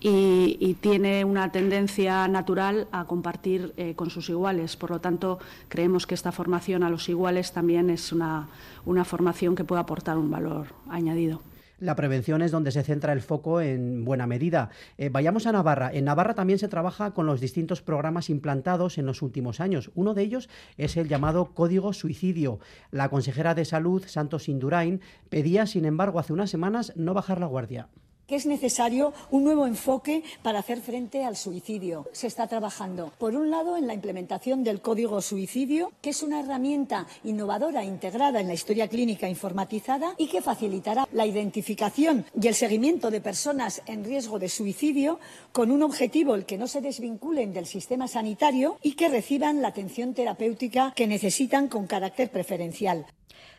[0.00, 4.74] Y, tiene una tendencia natural a compartir eh, con sus iguales.
[4.74, 8.48] Por lo tanto, creemos que esta formación a los iguales también es una,
[8.86, 11.42] una formación que puede aportar un valor añadido.
[11.80, 14.70] La prevención es donde se centra el foco en buena medida.
[14.96, 15.90] Eh, vayamos a Navarra.
[15.92, 19.92] En Navarra también se trabaja con los distintos programas implantados en los últimos años.
[19.94, 22.58] Uno de ellos es el llamado Código Suicidio.
[22.90, 27.46] La consejera de Salud, Santos Indurain, pedía, sin embargo, hace unas semanas no bajar la
[27.46, 27.88] guardia
[28.28, 32.06] que es necesario un nuevo enfoque para hacer frente al suicidio.
[32.12, 36.40] Se está trabajando, por un lado, en la implementación del Código Suicidio, que es una
[36.40, 42.54] herramienta innovadora integrada en la historia clínica informatizada y que facilitará la identificación y el
[42.54, 45.18] seguimiento de personas en riesgo de suicidio
[45.52, 49.68] con un objetivo el que no se desvinculen del sistema sanitario y que reciban la
[49.68, 53.06] atención terapéutica que necesitan con carácter preferencial.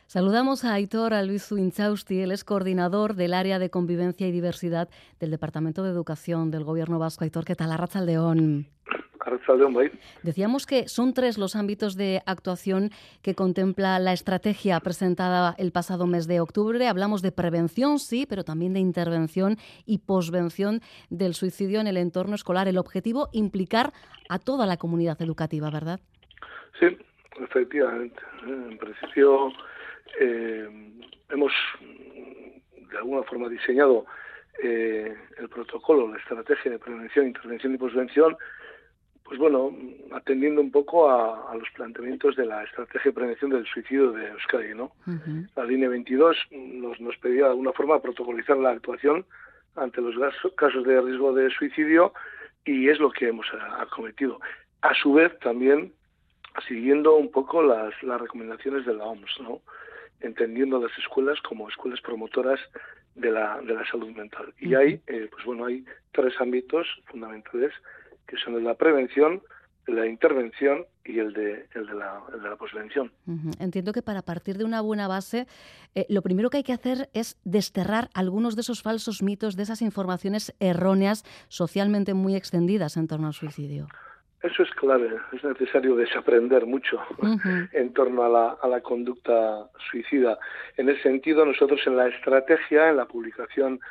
[0.09, 4.89] Saludamos a Aitor a Luis Zuinchausti, él es coordinador del área de convivencia y diversidad
[5.19, 7.25] del Departamento de Educación del Gobierno Vasco.
[7.25, 7.71] Aitor, ¿qué tal?
[7.71, 8.65] Arrachaldeón.
[9.19, 9.75] Arrachaldeón,
[10.23, 12.89] Decíamos que son tres los ámbitos de actuación
[13.21, 16.87] que contempla la estrategia presentada el pasado mes de octubre.
[16.87, 22.33] Hablamos de prevención, sí, pero también de intervención y posvención del suicidio en el entorno
[22.33, 22.67] escolar.
[22.67, 23.93] El objetivo, implicar
[24.27, 25.99] a toda la comunidad educativa, ¿verdad?
[26.79, 26.97] Sí,
[27.43, 28.19] efectivamente.
[28.47, 29.53] En principio
[30.19, 30.67] eh,
[31.29, 31.51] hemos
[32.91, 34.05] de alguna forma diseñado
[34.61, 38.35] eh, el protocolo, la estrategia de prevención, intervención y posvención,
[39.23, 39.71] pues bueno,
[40.11, 44.73] atendiendo un poco a, los planteamientos de la estrategia de prevención del suicidio de Euskadi,
[44.73, 44.91] ¿no?
[45.55, 49.25] La línea 22 nos, nos pedía de alguna forma protocolizar la actuación
[49.75, 50.15] ante los
[50.55, 52.11] casos de riesgo de suicidio
[52.65, 53.45] y es lo que hemos
[53.77, 54.39] acometido.
[54.81, 55.93] A su vez, también
[56.67, 59.61] siguiendo un poco las, las recomendaciones de la OMS, ¿no?
[60.21, 62.59] Entendiendo las escuelas como escuelas promotoras
[63.15, 64.53] de la, de la salud mental.
[64.59, 67.71] Y hay, eh, pues bueno, hay tres ámbitos fundamentales
[68.27, 69.41] que son el de la prevención,
[69.87, 73.11] el de la intervención y el de, el de, la, el de la posvención.
[73.59, 75.47] Entiendo que para partir de una buena base,
[75.95, 79.63] eh, lo primero que hay que hacer es desterrar algunos de esos falsos mitos, de
[79.63, 83.87] esas informaciones erróneas socialmente muy extendidas en torno al suicidio.
[84.41, 87.01] Eso es clave, es necesario desaprender mucho
[87.73, 90.39] en torno a la, a la conducta suicida.
[90.77, 93.81] En ese sentido, nosotros en la estrategia, en la publicación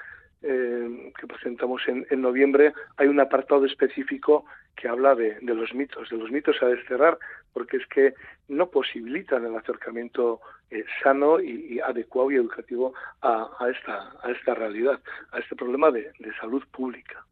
[0.43, 5.75] eh, que presentamos en, en, noviembre, hay un apartado específico que habla de, de, los
[5.75, 7.19] mitos, de los mitos a desterrar,
[7.59, 8.15] porque es que
[8.47, 10.41] no posibilitan el acercamiento
[10.71, 15.01] eh, sano y, adecuado y educativo a, esta, a esta realidad,
[15.33, 17.27] a este problema de, salud pública.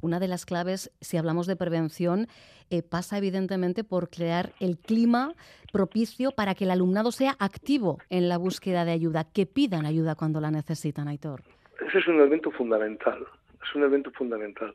[0.00, 2.26] Una de las claves, si hablamos de prevención,
[2.68, 5.34] eh, pasa evidentemente por crear el clima
[5.72, 10.16] propicio para que el alumnado sea activo en la búsqueda de ayuda, que pidan ayuda
[10.16, 11.42] cuando la necesitan, Aitor.
[11.86, 13.24] Ese es un elemento fundamental,
[13.62, 14.74] es un elemento fundamental.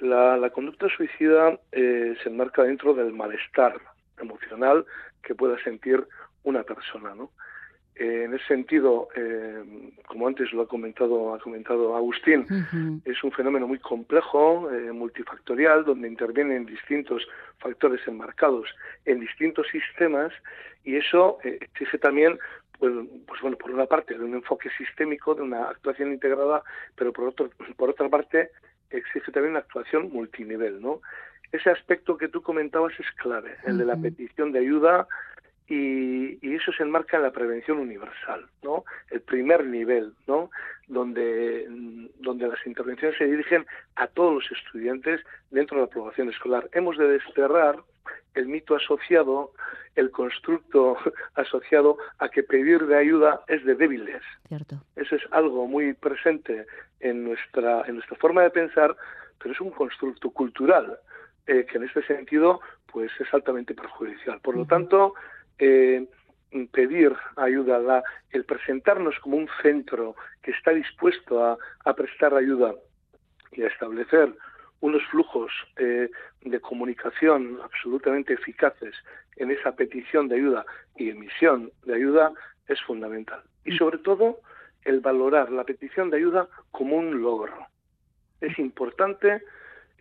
[0.00, 4.84] La, la conducta suicida eh, se enmarca dentro del malestar emocional
[5.22, 6.06] que pueda sentir
[6.44, 7.30] una persona, ¿no?
[7.94, 12.46] Eh, en ese sentido, eh, como antes lo ha comentado, ha comentado Agustín,
[13.04, 18.66] es un fenómeno muy complejo, eh, multifactorial, donde intervienen distintos factores enmarcados
[19.04, 20.32] en distintos sistemas
[20.84, 22.38] y eso exige también
[22.78, 22.92] pues,
[23.28, 26.64] pues, bueno, por una parte, de un enfoque sistémico, de una actuación integrada,
[26.96, 28.50] pero por, otro, por otra parte,
[28.90, 31.00] exige también una actuación multinivel, ¿no?
[31.52, 35.06] Ese aspecto que tú comentabas es clave, el de la petición de ayuda,
[35.68, 38.84] y, eso se enmarca en la prevención universal, ¿no?
[39.10, 40.50] El primer nivel, ¿no?
[40.86, 41.66] Donde,
[42.20, 46.68] donde las intervenciones se dirigen a todos los estudiantes dentro de la población escolar.
[46.72, 47.76] Hemos de desterrar
[48.34, 49.52] el mito asociado,
[49.94, 50.96] el constructo
[51.34, 54.22] asociado a que pedir de ayuda es de débiles.
[54.48, 54.76] Cierto.
[54.96, 56.66] Eso es algo muy presente
[57.00, 58.96] en nuestra, en nuestra forma de pensar,
[59.38, 60.98] pero es un constructo cultural
[61.46, 64.40] eh, que en este sentido pues es altamente perjudicial.
[64.40, 65.14] Por lo tanto,
[65.58, 66.06] eh,
[66.70, 72.74] pedir ayuda, la, el presentarnos como un centro que está dispuesto a, prestar ayuda
[73.52, 74.34] y a establecer
[74.80, 76.10] unos flujos eh,
[76.42, 78.94] de comunicación absolutamente eficaces
[79.36, 82.32] en esa petición de ayuda y emisión de ayuda
[82.68, 83.42] es fundamental.
[83.64, 84.40] Y sobre todo,
[84.84, 87.54] el valorar la petición de ayuda como un logro.
[88.40, 89.42] Es importante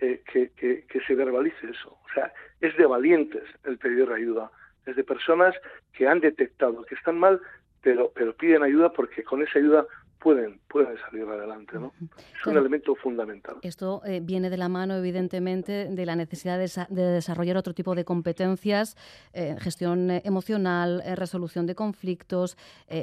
[0.02, 1.98] eh, que, que, se verbalice eso.
[2.04, 4.52] O sea, es de valientes el pedir ayuda
[4.86, 5.56] es de personas
[5.94, 7.40] que han detectado que están mal,
[7.82, 9.86] pero, pero piden ayuda porque con esa ayuda
[10.22, 11.78] pueden, pueden salir adelante.
[11.78, 11.92] ¿no?
[12.40, 13.56] Es un elemento fundamental.
[13.64, 18.06] Esto eh, viene de la mano, evidentemente, de la necesidad de, desarrollar otro tipo de
[18.06, 18.96] competencias,
[19.34, 22.58] eh, gestión eh, emocional, resolución de conflictos,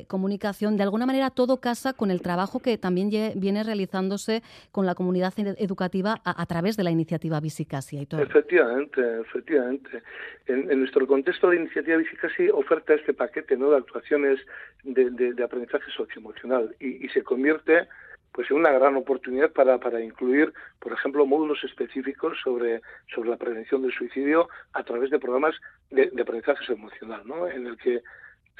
[0.06, 0.76] comunicación.
[0.76, 5.32] De alguna manera, todo casa con el trabajo que también viene realizándose con la comunidad
[5.36, 8.06] educativa a, través de la iniciativa Visicasi.
[8.10, 10.02] Efectivamente, efectivamente.
[10.46, 13.70] En, nuestro contexto, la iniciativa Visicasi oferta este paquete ¿no?
[13.70, 14.38] de actuaciones
[14.84, 17.88] de, de aprendizaje socioemocional y, y se convierte
[18.32, 23.36] pues en una gran oportunidad para, para incluir, por ejemplo, módulos específicos sobre, sobre la
[23.36, 25.56] prevención del suicidio a través de programas
[25.90, 27.48] de, de aprendizaje emocional, ¿no?
[27.48, 28.02] en el que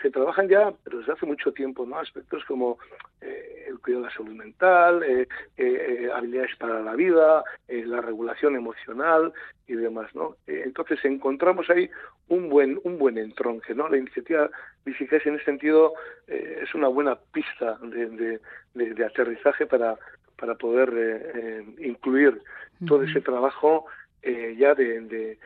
[0.00, 1.98] se trabajan ya, pero desde hace mucho tiempo, ¿no?
[1.98, 2.78] Aspectos como
[3.20, 8.56] eh, el cuidado de la salud mental, eh, eh, habilidades para la vida, la regulación
[8.56, 9.32] emocional
[9.66, 10.36] y demás, ¿no?
[10.46, 11.90] entonces encontramos ahí
[12.28, 13.88] un buen un buen entronque, ¿no?
[13.88, 14.48] La iniciativa
[14.84, 15.92] Visicas en ese sentido
[16.26, 18.40] es una buena pista de,
[18.74, 19.96] de, aterrizaje para
[20.38, 22.40] para poder incluir
[22.86, 23.86] todo ese trabajo
[24.22, 25.38] ya de,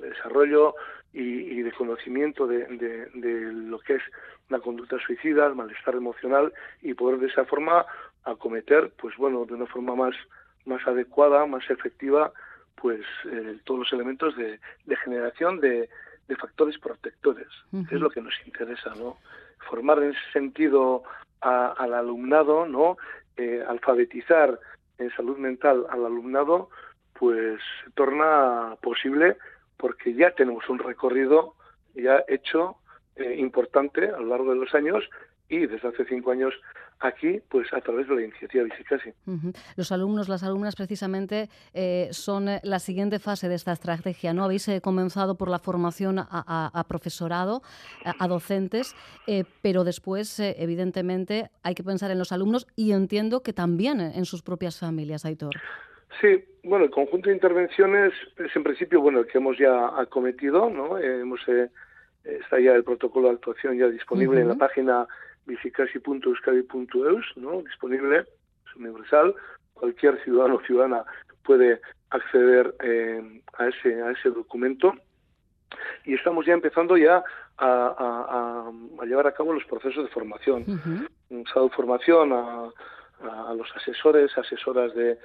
[0.00, 0.74] desarrollo
[1.12, 4.02] y, de conocimiento de, lo que es
[4.48, 7.86] la conducta suicida, el malestar emocional y poder de esa forma
[8.24, 10.14] acometer, pues bueno, de una forma más,
[10.64, 12.32] más adecuada, más efectiva,
[12.76, 14.58] pues eh, todos los elementos de,
[15.04, 15.88] generación de,
[16.40, 17.48] factores protectores,
[17.88, 19.18] que es lo que nos interesa, ¿no?
[19.68, 21.02] Formar en ese sentido
[21.42, 22.96] al alumnado, ¿no?
[23.36, 24.58] Eh, alfabetizar
[24.96, 26.70] en salud mental al alumnado,
[27.22, 29.36] pues se torna posible
[29.76, 31.54] porque ya tenemos un recorrido
[31.94, 32.78] ya hecho
[33.14, 35.08] eh, importante a lo largo de los años
[35.48, 36.52] y desde hace cinco años
[36.98, 39.12] aquí, pues a través de la iniciativa Visicasi.
[39.76, 44.42] Los alumnos, las alumnas precisamente eh, son eh, la siguiente fase de esta estrategia, ¿no?
[44.42, 47.62] Habéis comenzado por la formación a, profesorado,
[48.04, 48.96] a, docentes,
[49.62, 54.42] pero después, evidentemente, hay que pensar en los alumnos y entiendo que también en sus
[54.42, 55.54] propias familias, Aitor.
[56.20, 60.70] Sí, bueno, el conjunto de intervenciones es en principio bueno el que hemos ya acometido,
[60.70, 60.98] ¿no?
[60.98, 61.68] Eh, hemos eh,
[62.24, 65.06] está ya el protocolo de actuación ya disponible en la página
[65.46, 67.62] bicicasi.euskadi.eus, ¿no?
[67.62, 69.34] Disponible, es universal,
[69.74, 71.04] cualquier ciudadano o ciudadana
[71.42, 74.94] puede acceder eh, a ese a ese documento
[76.04, 77.24] y estamos ya empezando ya
[77.58, 78.70] a,
[79.06, 80.64] llevar a cabo los procesos de formación.
[81.30, 82.68] Hemos dado formación a,
[83.22, 85.18] a los asesores, asesoras de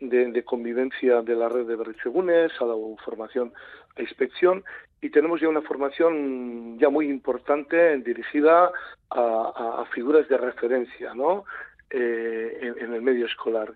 [0.00, 3.52] de, convivencia de la red de Berrichegunes, a la formación
[3.96, 4.64] a inspección
[5.00, 8.70] y tenemos ya una formación ya muy importante dirigida
[9.10, 11.44] a, figuras de referencia ¿no?
[11.90, 13.72] Eh, en, el medio escolar.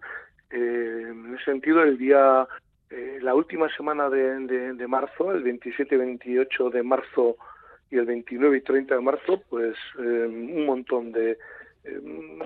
[0.51, 2.49] Eh, en ese sentido, el día,
[2.91, 7.37] eh, la última semana de, de marzo, el 27-28 de marzo
[7.91, 11.39] y el 29 y 30 de marzo, pues un montón de, eh,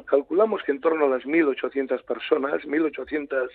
[0.07, 3.48] calculamos que en torno a las 1.800 personas, 1.800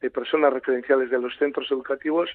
[0.00, 2.30] eh, personas referenciales de los centros educativos,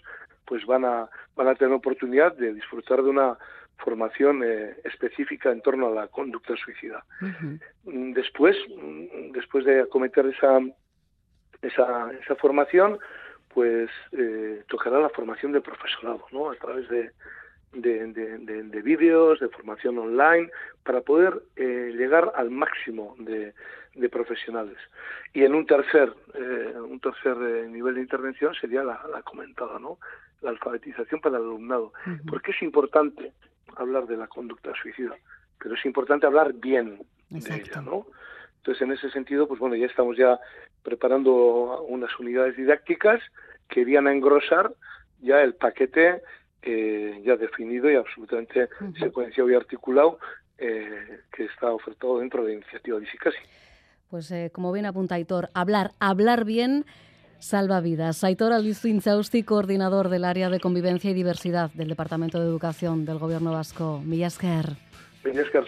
[0.46, 3.38] pues van a, van a tener oportunidad de disfrutar de una
[3.78, 7.04] formación eh, específica en torno a la conducta suicida.
[7.84, 10.60] Mm, después, mm, después de acometer esa,
[11.62, 13.00] esa, esa formación,
[13.54, 13.90] pues
[14.68, 16.50] tocará la formación del profesorado, ¿no?
[16.50, 17.12] A través de,
[17.74, 20.50] de, de, vídeos, de formación online,
[20.84, 23.54] para poder eh, llegar al máximo de,
[24.10, 24.78] profesionales.
[25.34, 29.98] Y en un tercer, eh, un tercer eh, nivel de intervención sería la, comentada, ¿no?
[30.42, 31.94] La alfabetización para el alumnado.
[32.28, 33.32] Porque es importante
[33.76, 35.16] hablar de la conducta suicida,
[35.60, 37.00] pero es importante hablar bien
[37.30, 38.06] de ella, ¿no?
[38.58, 40.40] Entonces, en ese sentido, pues bueno, ya estamos ya
[40.84, 43.22] preparando unas unidades didácticas
[43.68, 44.74] que irían a engrosar
[45.22, 46.22] ya el paquete
[46.64, 50.20] eh, ya definido y absolutamente secuenciado y articulado
[50.58, 53.38] eh, que está ofertado dentro de la iniciativa Disicasi.
[54.10, 56.86] Pues eh, como bien apunta Aitor, hablar, hablar bien
[57.40, 58.24] salva vidas.
[58.24, 63.52] Aitor Alizuinzausti, coordinador del área de convivencia y diversidad del Departamento de Educación del Gobierno
[63.52, 64.02] Vasco.
[64.06, 64.78] Millasker.
[65.26, 65.66] Millasker,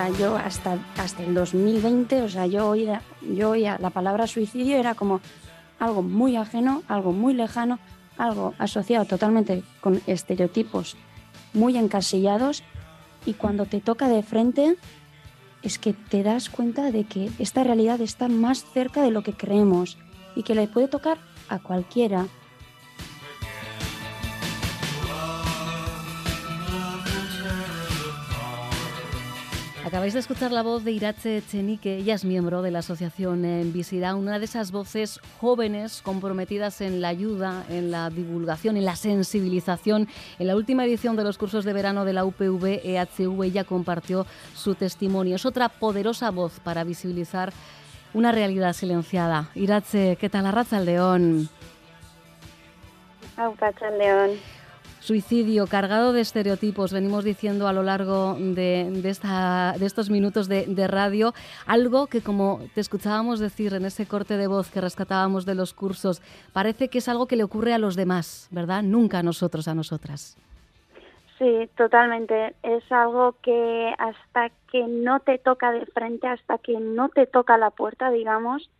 [0.00, 4.78] sea, yo hasta, hasta el 2020, o sea, yo oía, yo oía la palabra suicidio,
[4.78, 5.20] era como
[5.78, 7.78] algo muy ajeno, algo muy lejano,
[8.16, 10.96] algo asociado totalmente con estereotipos
[11.52, 12.62] muy encasillados
[13.26, 14.76] y cuando te toca de frente
[15.62, 19.34] es que te das cuenta de que esta realidad está más cerca de lo que
[19.34, 19.98] creemos
[20.34, 22.26] y que le puede tocar a cualquiera.
[29.84, 33.72] Acabáis de escuchar la voz de Irache Chenique, ella es miembro de la asociación en
[33.72, 38.94] Visida, una de esas voces jóvenes comprometidas en la ayuda, en la divulgación, en la
[38.94, 40.06] sensibilización.
[40.38, 44.26] En la última edición de los cursos de verano de la UPV EHV ella compartió
[44.54, 45.36] su testimonio.
[45.36, 47.50] Es otra poderosa voz para visibilizar
[48.12, 49.48] una realidad silenciada.
[49.54, 50.44] Irache, ¿qué tal?
[50.44, 51.48] Arraza el León.
[53.98, 54.59] León
[55.00, 60.86] suicidio cargado de estereotipos, venimos diciendo a lo largo de, esta, de estos minutos de,
[60.86, 61.32] radio,
[61.66, 65.74] algo que como te escuchábamos decir en ese corte de voz que rescatábamos de los
[65.74, 66.22] cursos,
[66.52, 68.82] parece que es algo que le ocurre a los demás, ¿verdad?
[68.82, 70.36] Nunca a nosotros, a nosotras.
[71.38, 72.54] Sí, totalmente.
[72.62, 77.56] Es algo que hasta que no te toca de frente, hasta que no te toca
[77.56, 78.70] la puerta, digamos,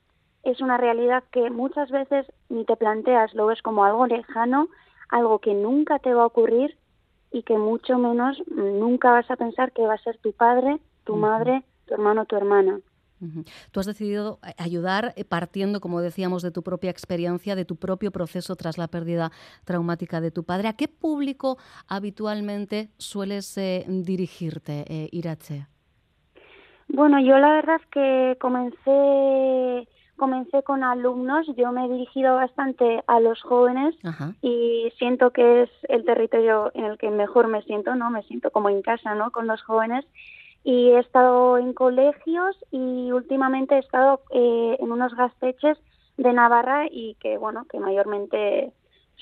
[0.42, 4.68] es una realidad que muchas veces ni te planteas, lo ves como algo lejano
[5.10, 6.76] algo que nunca te va a ocurrir
[7.32, 11.16] y que mucho menos nunca vas a pensar que va a ser tu padre, tu
[11.16, 12.80] madre, tu hermano, tu hermana.
[13.70, 18.10] Tú has decidido ayudar eh, partiendo, como decíamos, de tu propia experiencia, de tu propio
[18.10, 19.30] proceso tras la pérdida
[19.64, 20.68] traumática de tu padre.
[20.68, 25.66] ¿A qué público habitualmente sueles eh, dirigirte, eh, Irache?
[26.88, 29.86] Bueno, yo la verdad que comencé
[30.20, 33.94] comencé con alumnos, yo me he dirigido bastante a los jóvenes
[34.42, 38.10] y siento que es el territorio en el que mejor me siento, ¿no?
[38.10, 39.30] Me siento como en casa, ¿no?
[39.30, 40.04] Con los jóvenes
[40.62, 45.78] y he estado en colegios y últimamente he estado eh, en unos gasteches
[46.18, 48.74] de Navarra y que, bueno, que mayormente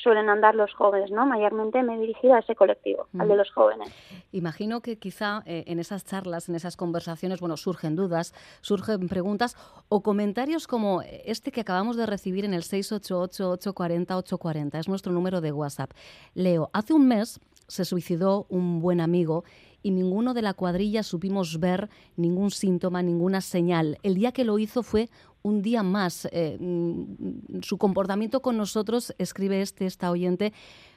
[0.03, 1.24] suelen andar los jóvenes, ¿no?
[1.26, 3.88] Mayormente me he dirigido a ese colectivo, al de los jóvenes.
[4.32, 9.57] Imagino que quizá eh, en esas charlas, en esas conversaciones, bueno, surgen dudas, surgen preguntas
[9.88, 15.53] o comentarios como este que acabamos de recibir en el 688-840-840, es nuestro número de
[15.53, 15.92] WhatsApp.
[16.34, 19.44] Leo, hace un mes se suicidó un buen amigo
[19.89, 23.97] y ninguno de la cuadrilla supimos ver ningún síntoma, ninguna señal.
[24.03, 25.09] El día que lo hizo fue
[25.43, 26.28] un día más.
[26.30, 30.53] Eh, mm, su comportamiento con nosotros, escribe este, esta oyente,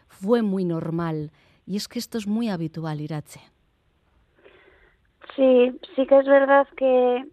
[0.10, 1.32] fue muy normal.
[1.66, 3.40] Y es que esto es muy habitual, Irache.
[5.38, 7.26] Sí, sí que es verdad que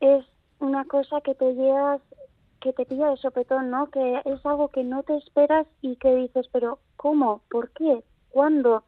[0.00, 0.24] es
[0.60, 2.00] una cosa que te llevas,
[2.60, 3.90] que te pilla de sopetón, ¿no?
[3.90, 7.40] Que es algo que no te esperas y que dices, pero ¿cómo?
[7.50, 8.04] ¿Por qué?
[8.30, 8.84] ¿Cuándo?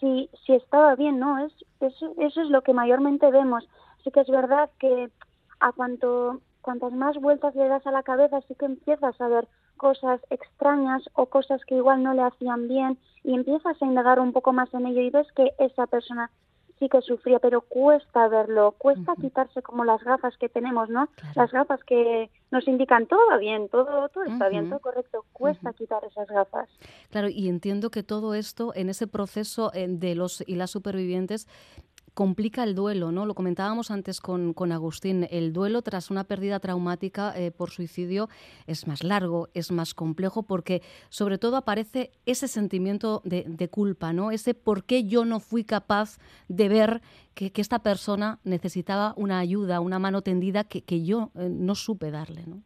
[0.00, 1.38] Si, si estaba bien, ¿no?
[1.44, 3.68] Es, eso es lo que mayormente vemos.
[4.04, 5.10] Sí que es verdad que
[5.60, 9.48] a cuanto cuantas más vueltas le das a la cabeza, sí que empiezas a ver
[9.76, 14.32] cosas extrañas o cosas que igual no le hacían bien y empiezas a indagar un
[14.32, 16.30] poco más en ello y ves que esa persona
[16.78, 21.08] sí que sufría, pero cuesta verlo, cuesta quitarse como las gafas que tenemos, ¿no?
[21.34, 25.72] Las gafas que nos indican todo va bien, todo, todo está bien, todo correcto, cuesta
[25.72, 26.68] quitar esas gafas.
[27.10, 31.48] Claro, y entiendo que todo esto en ese proceso eh, de los y las supervivientes
[32.18, 33.26] complica el duelo, ¿no?
[33.26, 38.28] Lo comentábamos antes con, con Agustín, el duelo tras una pérdida traumática eh, por suicidio
[38.66, 44.32] es más largo, es más complejo, porque sobre todo aparece ese sentimiento de, culpa, ¿no?
[44.32, 47.02] Ese por qué yo no fui capaz de ver
[47.34, 52.42] que, esta persona necesitaba una ayuda, una mano tendida que, yo eh, no supe darle,
[52.48, 52.62] ¿no?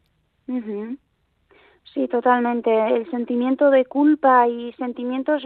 [1.92, 2.70] Sí, totalmente.
[2.96, 5.42] El sentimiento de culpa y sentimientos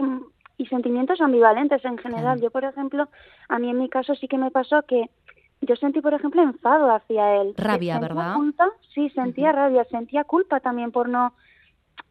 [0.57, 2.41] y sentimientos ambivalentes en general.
[2.41, 3.07] Yo, por ejemplo,
[3.47, 5.09] a mí en mi caso sí que me pasó que
[5.61, 7.53] yo sentí, por ejemplo, enfado hacia él.
[7.57, 8.35] Rabia, Sentía ¿verdad?
[8.35, 11.33] Culpa, sí, sentía rabia, sentía culpa también por no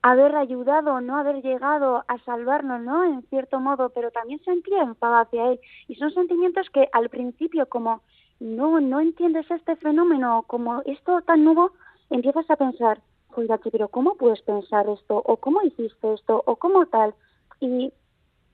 [0.02, 3.04] haber ayudado, no haber llegado a salvarnos, ¿no?
[3.04, 5.60] En cierto modo, pero también sentía enfado hacia él.
[5.88, 8.02] Y son sentimientos que al principio, como
[8.40, 11.72] no, no entiendes este fenómeno, como esto tan nuevo,
[12.10, 13.00] empiezas a pensar,
[13.34, 15.22] oiga, pero ¿cómo puedes pensar esto?
[15.24, 16.42] ¿O cómo hiciste esto?
[16.46, 17.14] ¿O cómo tal?
[17.60, 17.92] Y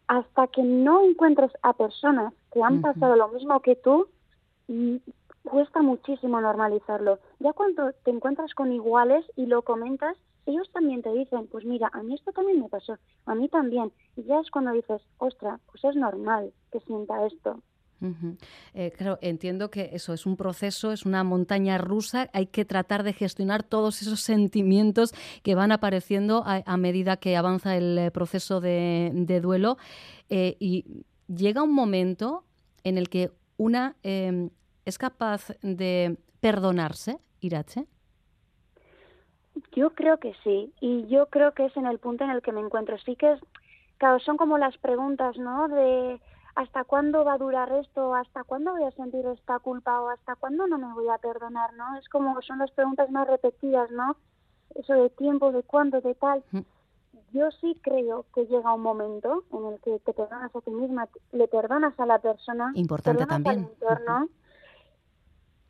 [0.08, 4.08] hasta que no encuentres a personas que han pasado lo mismo que tú,
[5.44, 7.18] cuesta muchísimo normalizarlo.
[7.40, 11.88] Ya cuando te encuentras con iguales y lo comentas, ellos también te dicen, pues mira,
[11.92, 12.96] a mí esto también me pasó,
[13.26, 13.92] a mí también.
[14.16, 17.60] Y ya es cuando dices, ostra, pues es normal que sienta esto.
[18.74, 22.28] Eh, claro, entiendo que eso es un proceso, es una montaña rusa.
[22.32, 27.76] Hay que tratar de gestionar todos esos sentimientos que van apareciendo a, medida que avanza
[27.76, 29.76] el eh, proceso de, duelo.
[30.30, 32.44] Eh, y llega un momento
[32.84, 34.50] en el que una eh,
[34.84, 37.86] es capaz de perdonarse, Irache.
[39.72, 42.52] Yo creo que sí, y yo creo que es en el punto en el que
[42.52, 42.96] me encuentro.
[42.98, 43.40] Sí que es,
[43.98, 45.68] claro, son como las preguntas, ¿no?
[45.68, 46.20] De
[46.54, 50.36] hasta cuándo va a durar esto, hasta cuándo voy a sentir esta culpa o hasta
[50.36, 51.96] cuándo no me voy a perdonar, ¿no?
[51.96, 54.16] Es como son las preguntas más repetidas, ¿no?
[54.74, 56.42] Eso de tiempo, de cuándo, de tal.
[57.32, 61.08] Yo sí creo que llega un momento en el que te perdonas a ti misma,
[61.32, 63.64] le perdonas a la persona, Importante perdonas también.
[63.64, 64.28] al entorno.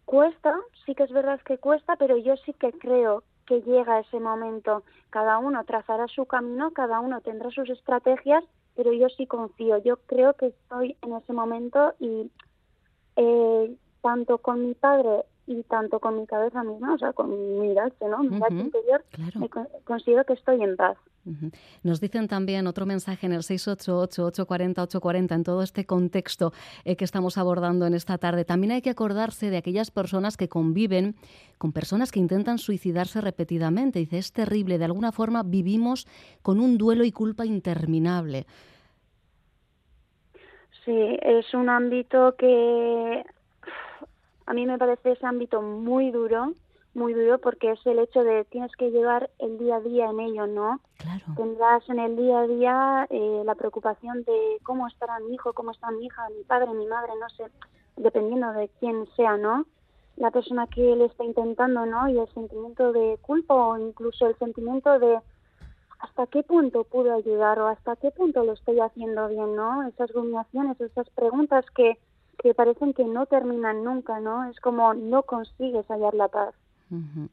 [0.05, 0.55] Cuesta,
[0.85, 4.83] sí que es verdad que cuesta, pero yo sí que creo que llega ese momento.
[5.11, 8.45] Cada uno trazará su camino, cada uno tendrá sus estrategias,
[8.75, 9.79] pero yo sí confío.
[9.79, 12.31] Yo creo que estoy en ese momento y
[13.17, 17.31] eh, tanto con mi padre y tanto con mi cabeza misma, o sea, con
[17.61, 18.19] mi Irache, ¿no?
[18.23, 19.41] Mi Ujú, interior, claro.
[19.41, 20.97] me con- considero que estoy en paz.
[21.85, 26.53] Nos dicen también otro mensaje en el 688-840-840 en todo este contexto
[26.85, 28.45] eh, que estamos abordando en esta tarde.
[28.45, 31.15] También hay que acordarse de aquellas personas que conviven
[31.59, 34.01] con personas que intentan suicidarse repetidamente.
[34.01, 36.09] Dice, es terrible, de alguna forma vivimos
[36.43, 38.47] con un duelo y culpa interminable.
[40.85, 43.25] Sí, es un ámbito que
[44.47, 46.53] a mí me parece ese ámbito muy duro,
[46.95, 50.21] muy duro porque es el hecho de tienes que llevar el día a día en
[50.21, 50.81] ello, ¿no?
[50.99, 51.25] Claro.
[51.37, 55.71] Tendrás en el día a día eh, la preocupación de cómo estará mi hijo, cómo
[55.71, 57.45] está mi hija, mi padre, mi madre, no sé,
[57.97, 59.67] dependiendo de quién sea, ¿no?
[60.17, 62.09] La persona que le está intentando, ¿no?
[62.09, 65.19] Y el sentimiento de culpa o incluso el sentimiento de
[66.03, 69.87] hasta qué punto puedo ayudar o hasta qué punto lo estoy haciendo bien, ¿no?
[69.89, 71.97] Esas rumiaciones, esas preguntas que,
[72.39, 74.49] que parecen que no terminan nunca, ¿no?
[74.51, 76.55] Es como no consigues hallar la paz.
[76.91, 77.29] Ujú.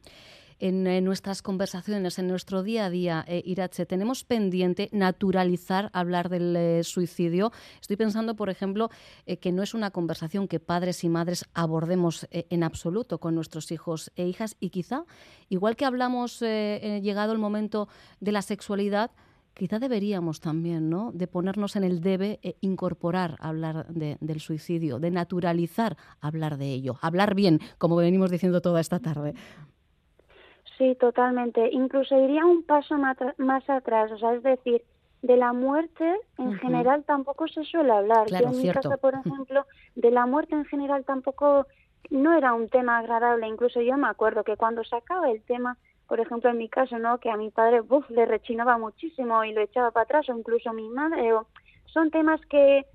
[0.62, 6.54] En, nuestras conversaciones, en nuestro día a día, eh, Irache, tenemos pendiente naturalizar hablar del
[6.54, 7.54] eh, suicidio.
[7.80, 8.90] Estoy pensando, por ejemplo,
[9.26, 13.36] eh, que no es una conversación que padres y madres abordemos eh, en absoluto con
[13.36, 15.06] nuestros hijos e hijas y quizá,
[15.48, 17.88] igual que hablamos llegado el momento
[18.20, 19.12] de la sexualidad,
[19.60, 21.12] quizá deberíamos también, ¿no?
[21.14, 26.74] De ponernos en el debe e incorporar hablar de- del suicidio, de naturalizar hablar de
[26.74, 29.36] ello, hablar bien, como venimos diciendo toda esta tarde.
[30.78, 31.70] Sí, totalmente.
[31.74, 34.82] Incluso iría un paso más atrás, o sea, es decir,
[35.22, 36.06] de la muerte
[36.38, 38.28] en general tampoco se suele hablar.
[38.28, 38.80] Claro, Yo en cierto.
[38.80, 41.68] mi casa, por ejemplo, de la muerte en general tampoco
[42.10, 43.46] no era un tema agradable.
[43.48, 45.78] Incluso yo me acuerdo que cuando sacaba el tema,
[46.10, 47.20] por ejemplo, en mi caso, ¿no?
[47.20, 50.74] Que a mi padre, buf, le rechinaba muchísimo y lo echaba para atrás, o incluso
[50.74, 51.46] mi madre, o
[51.86, 52.88] son temas que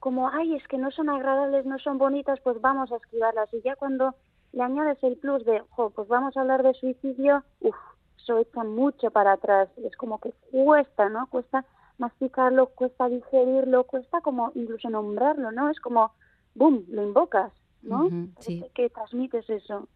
[0.00, 3.52] como, ay, es que no son agradables, no son bonitas, pues vamos a esquivarlas.
[3.54, 4.16] Y ya cuando
[4.52, 7.76] le añades el plus de, jo, pues vamos a hablar de suicidio, uff,
[8.16, 9.68] eso echa mucho para atrás.
[9.78, 11.28] Es como que cuesta, ¿no?
[11.28, 11.64] Cuesta
[11.98, 15.70] masticarlo, cuesta digerirlo, cuesta como incluso nombrarlo, ¿no?
[15.70, 16.12] Es como,
[16.54, 17.52] boom, lo invocas,
[17.82, 18.08] ¿no?
[18.40, 18.58] Sí.
[18.58, 19.86] Parece Que transmites eso.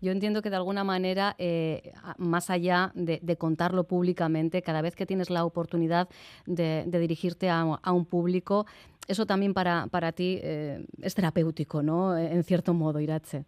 [0.00, 4.94] Yo entiendo que de alguna manera, eh, más allá de, de contarlo públicamente, cada vez
[4.94, 6.08] que tienes la oportunidad
[6.46, 8.66] de, de dirigirte a, a un público,
[9.08, 12.16] eso también para, para ti eh, es terapéutico, ¿no?
[12.16, 13.44] Eh, En cierto modo, Irache.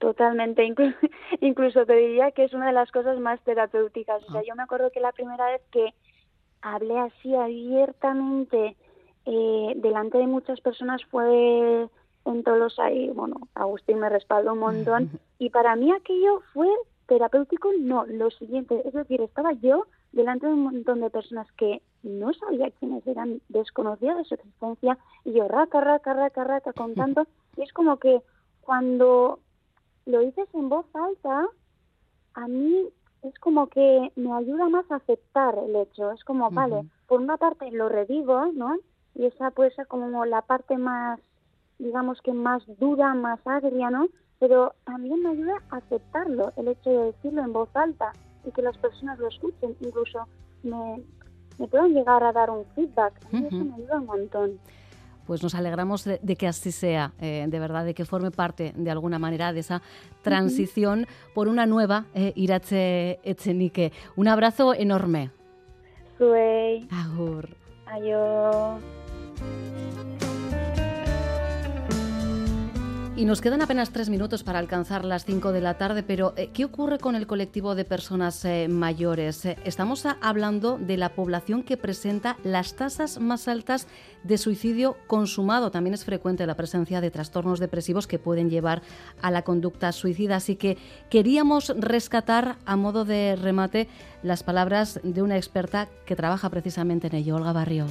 [0.00, 0.96] Totalmente, Inclu-
[1.40, 4.22] incluso te diría que es una de las cosas más terapéuticas.
[4.24, 5.94] O sea, yo me acuerdo que la primera vez que
[6.62, 8.76] hablé así abiertamente
[9.26, 11.88] eh, delante de muchas personas fue
[12.24, 16.68] en Tolosa y bueno, Agustín me respaldó un montón y para mí aquello fue
[17.06, 21.82] terapéutico, no, lo siguiente, es decir, estaba yo delante de un montón de personas que
[22.02, 27.26] no sabía quiénes eran, desconocía de su existencia y yo raca, raca, raca, raca contando
[27.56, 28.22] y es como que
[28.60, 29.40] cuando
[30.06, 31.48] lo dices en voz alta,
[32.34, 32.88] a mí
[33.22, 36.10] es como que me ayuda más a aceptar el hecho.
[36.10, 38.76] Es como, vale, por una parte lo revivo, ¿no?
[39.14, 41.20] Y esa puede ser como la parte más,
[41.78, 44.08] digamos que más dura, más agria, ¿no?
[44.38, 48.12] Pero también me ayuda a aceptarlo, el hecho de decirlo en voz alta
[48.44, 49.76] y que las personas lo escuchen.
[49.80, 50.26] Incluso
[50.62, 51.02] me,
[51.58, 53.14] me puedan llegar a dar un feedback.
[53.26, 54.60] A mí eso me ayuda un montón
[55.26, 58.72] pues nos alegramos de, de que así sea, eh, de verdad, de que forme parte
[58.76, 59.82] de alguna manera de esa
[60.22, 63.92] transición por una nueva eh, Irache Echenique.
[64.16, 65.30] Un abrazo enorme.
[66.18, 66.86] Zuei.
[66.90, 67.48] Agur.
[67.86, 68.78] Ayo.
[73.22, 76.50] Y nos quedan apenas tres minutos para alcanzar las cinco de la tarde, pero eh,
[76.52, 79.44] ¿qué ocurre con el colectivo de personas eh, mayores?
[79.44, 83.86] Eh, estamos hablando de la población que presenta las tasas más altas
[84.24, 85.70] de suicidio consumado.
[85.70, 88.82] También es frecuente la presencia de trastornos depresivos que pueden llevar
[89.20, 90.34] a la conducta suicida.
[90.34, 90.76] Así que
[91.08, 93.86] queríamos rescatar a modo de remate
[94.24, 97.86] las palabras de una experta que trabaja precisamente en ello, Olga Barrio.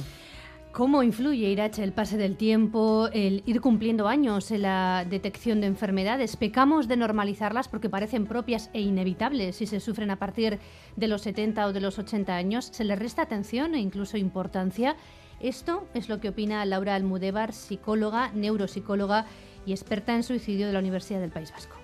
[0.72, 5.66] ¿Cómo influye, Irache, el pase del tiempo, el ir cumpliendo años en la detección de
[5.66, 6.38] enfermedades?
[6.38, 10.60] Pecamos de normalizarlas porque parecen propias e inevitables si se sufren a partir
[10.96, 12.70] de los 70 o de los 80 años.
[12.72, 14.96] Se les resta atención e incluso importancia.
[15.40, 19.26] Esto es lo que opina Laura Almudévar, psicóloga, neuropsicóloga
[19.66, 21.81] y experta en suicidio de la Universidad del País Vasco.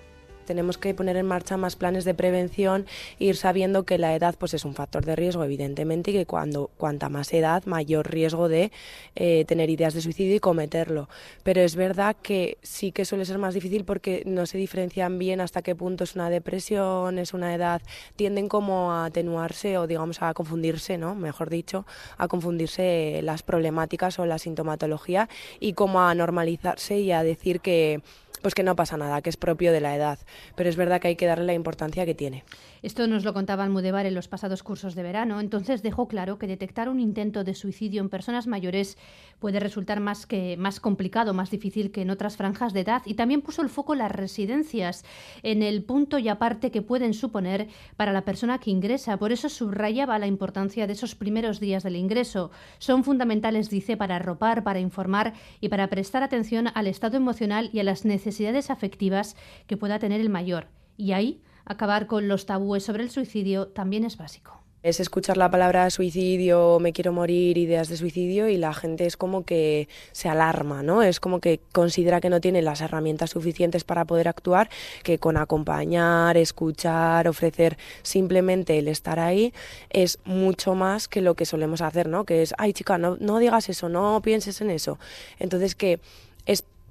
[0.49, 2.87] Tenemos que poner en marcha más planes de prevención
[3.19, 6.71] ir sabiendo que la edad pues es un factor de riesgo evidentemente y que cuando
[6.75, 8.71] cuanta más edad mayor riesgo de
[9.15, 11.07] eh, tener ideas de suicidio y cometerlo.
[11.43, 15.39] Pero es verdad que sí que suele ser más difícil porque no se diferencian bien
[15.39, 17.83] hasta qué punto es una depresión es una edad
[18.15, 21.85] tienden como a atenuarse o digamos a confundirse no mejor dicho
[22.17, 25.29] a confundirse las problemáticas o la sintomatología
[25.59, 28.01] y como a normalizarse y a decir que
[28.41, 30.19] pues que no pasa nada, que es propio de la edad.
[30.55, 32.43] Pero es verdad que hay que darle la importancia que tiene.
[32.81, 35.39] Esto nos lo contaba Almudévar en los pasados cursos de verano.
[35.39, 38.97] Entonces dejó claro que detectar un intento de suicidio en personas mayores
[39.39, 43.01] puede resultar más, que, más complicado, más difícil que en otras franjas de edad.
[43.05, 45.03] Y también puso el foco las residencias,
[45.43, 47.67] en el punto y aparte que pueden suponer
[47.97, 49.17] para la persona que ingresa.
[49.17, 52.51] Por eso subrayaba la importancia de esos primeros días del ingreso.
[52.77, 57.79] Son fundamentales, dice, para arropar, para informar y para prestar atención al estado emocional y
[57.79, 59.35] a las necesidades afectivas
[59.67, 60.67] que pueda tener el mayor.
[60.97, 64.59] Y ahí acabar con los tabúes sobre el suicidio también es básico.
[64.81, 69.17] Es escuchar la palabra suicidio, me quiero morir, ideas de suicidio y la gente es
[69.17, 71.03] como que se alarma, ¿no?
[71.03, 74.69] Es como que considera que no tiene las herramientas suficientes para poder actuar,
[75.03, 79.53] que con acompañar, escuchar, ofrecer simplemente el estar ahí
[79.89, 82.23] es mucho más que lo que solemos hacer, ¿no?
[82.23, 84.97] Que es, ay chica, no, no digas eso, no pienses en eso.
[85.39, 85.99] Entonces que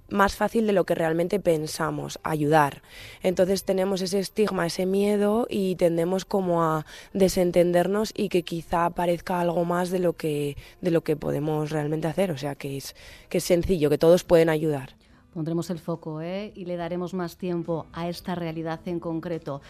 [0.08, 2.82] más fácil de lo que realmente pensamos, ayudar.
[3.22, 9.40] Entonces tenemos ese estigma, ese miedo y tendemos como a desentendernos y que quizá parezca
[9.40, 12.30] algo más de lo que, de lo que podemos realmente hacer.
[12.30, 12.94] O sea que es,
[13.28, 14.96] que es sencillo, que todos pueden ayudar.
[15.34, 16.52] Pondremos el foco ¿eh?
[16.54, 19.60] y le daremos más tiempo a esta realidad en concreto.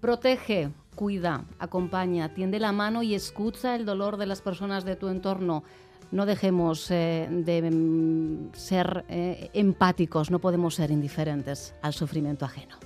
[0.00, 5.08] Protege, cuida, acompaña, tiende la mano y escucha el dolor de las personas de tu
[5.08, 5.64] entorno
[6.10, 12.76] no dejemos eh, de mm, ser eh, empáticos, no podemos ser indiferentes al sufrimiento ajeno.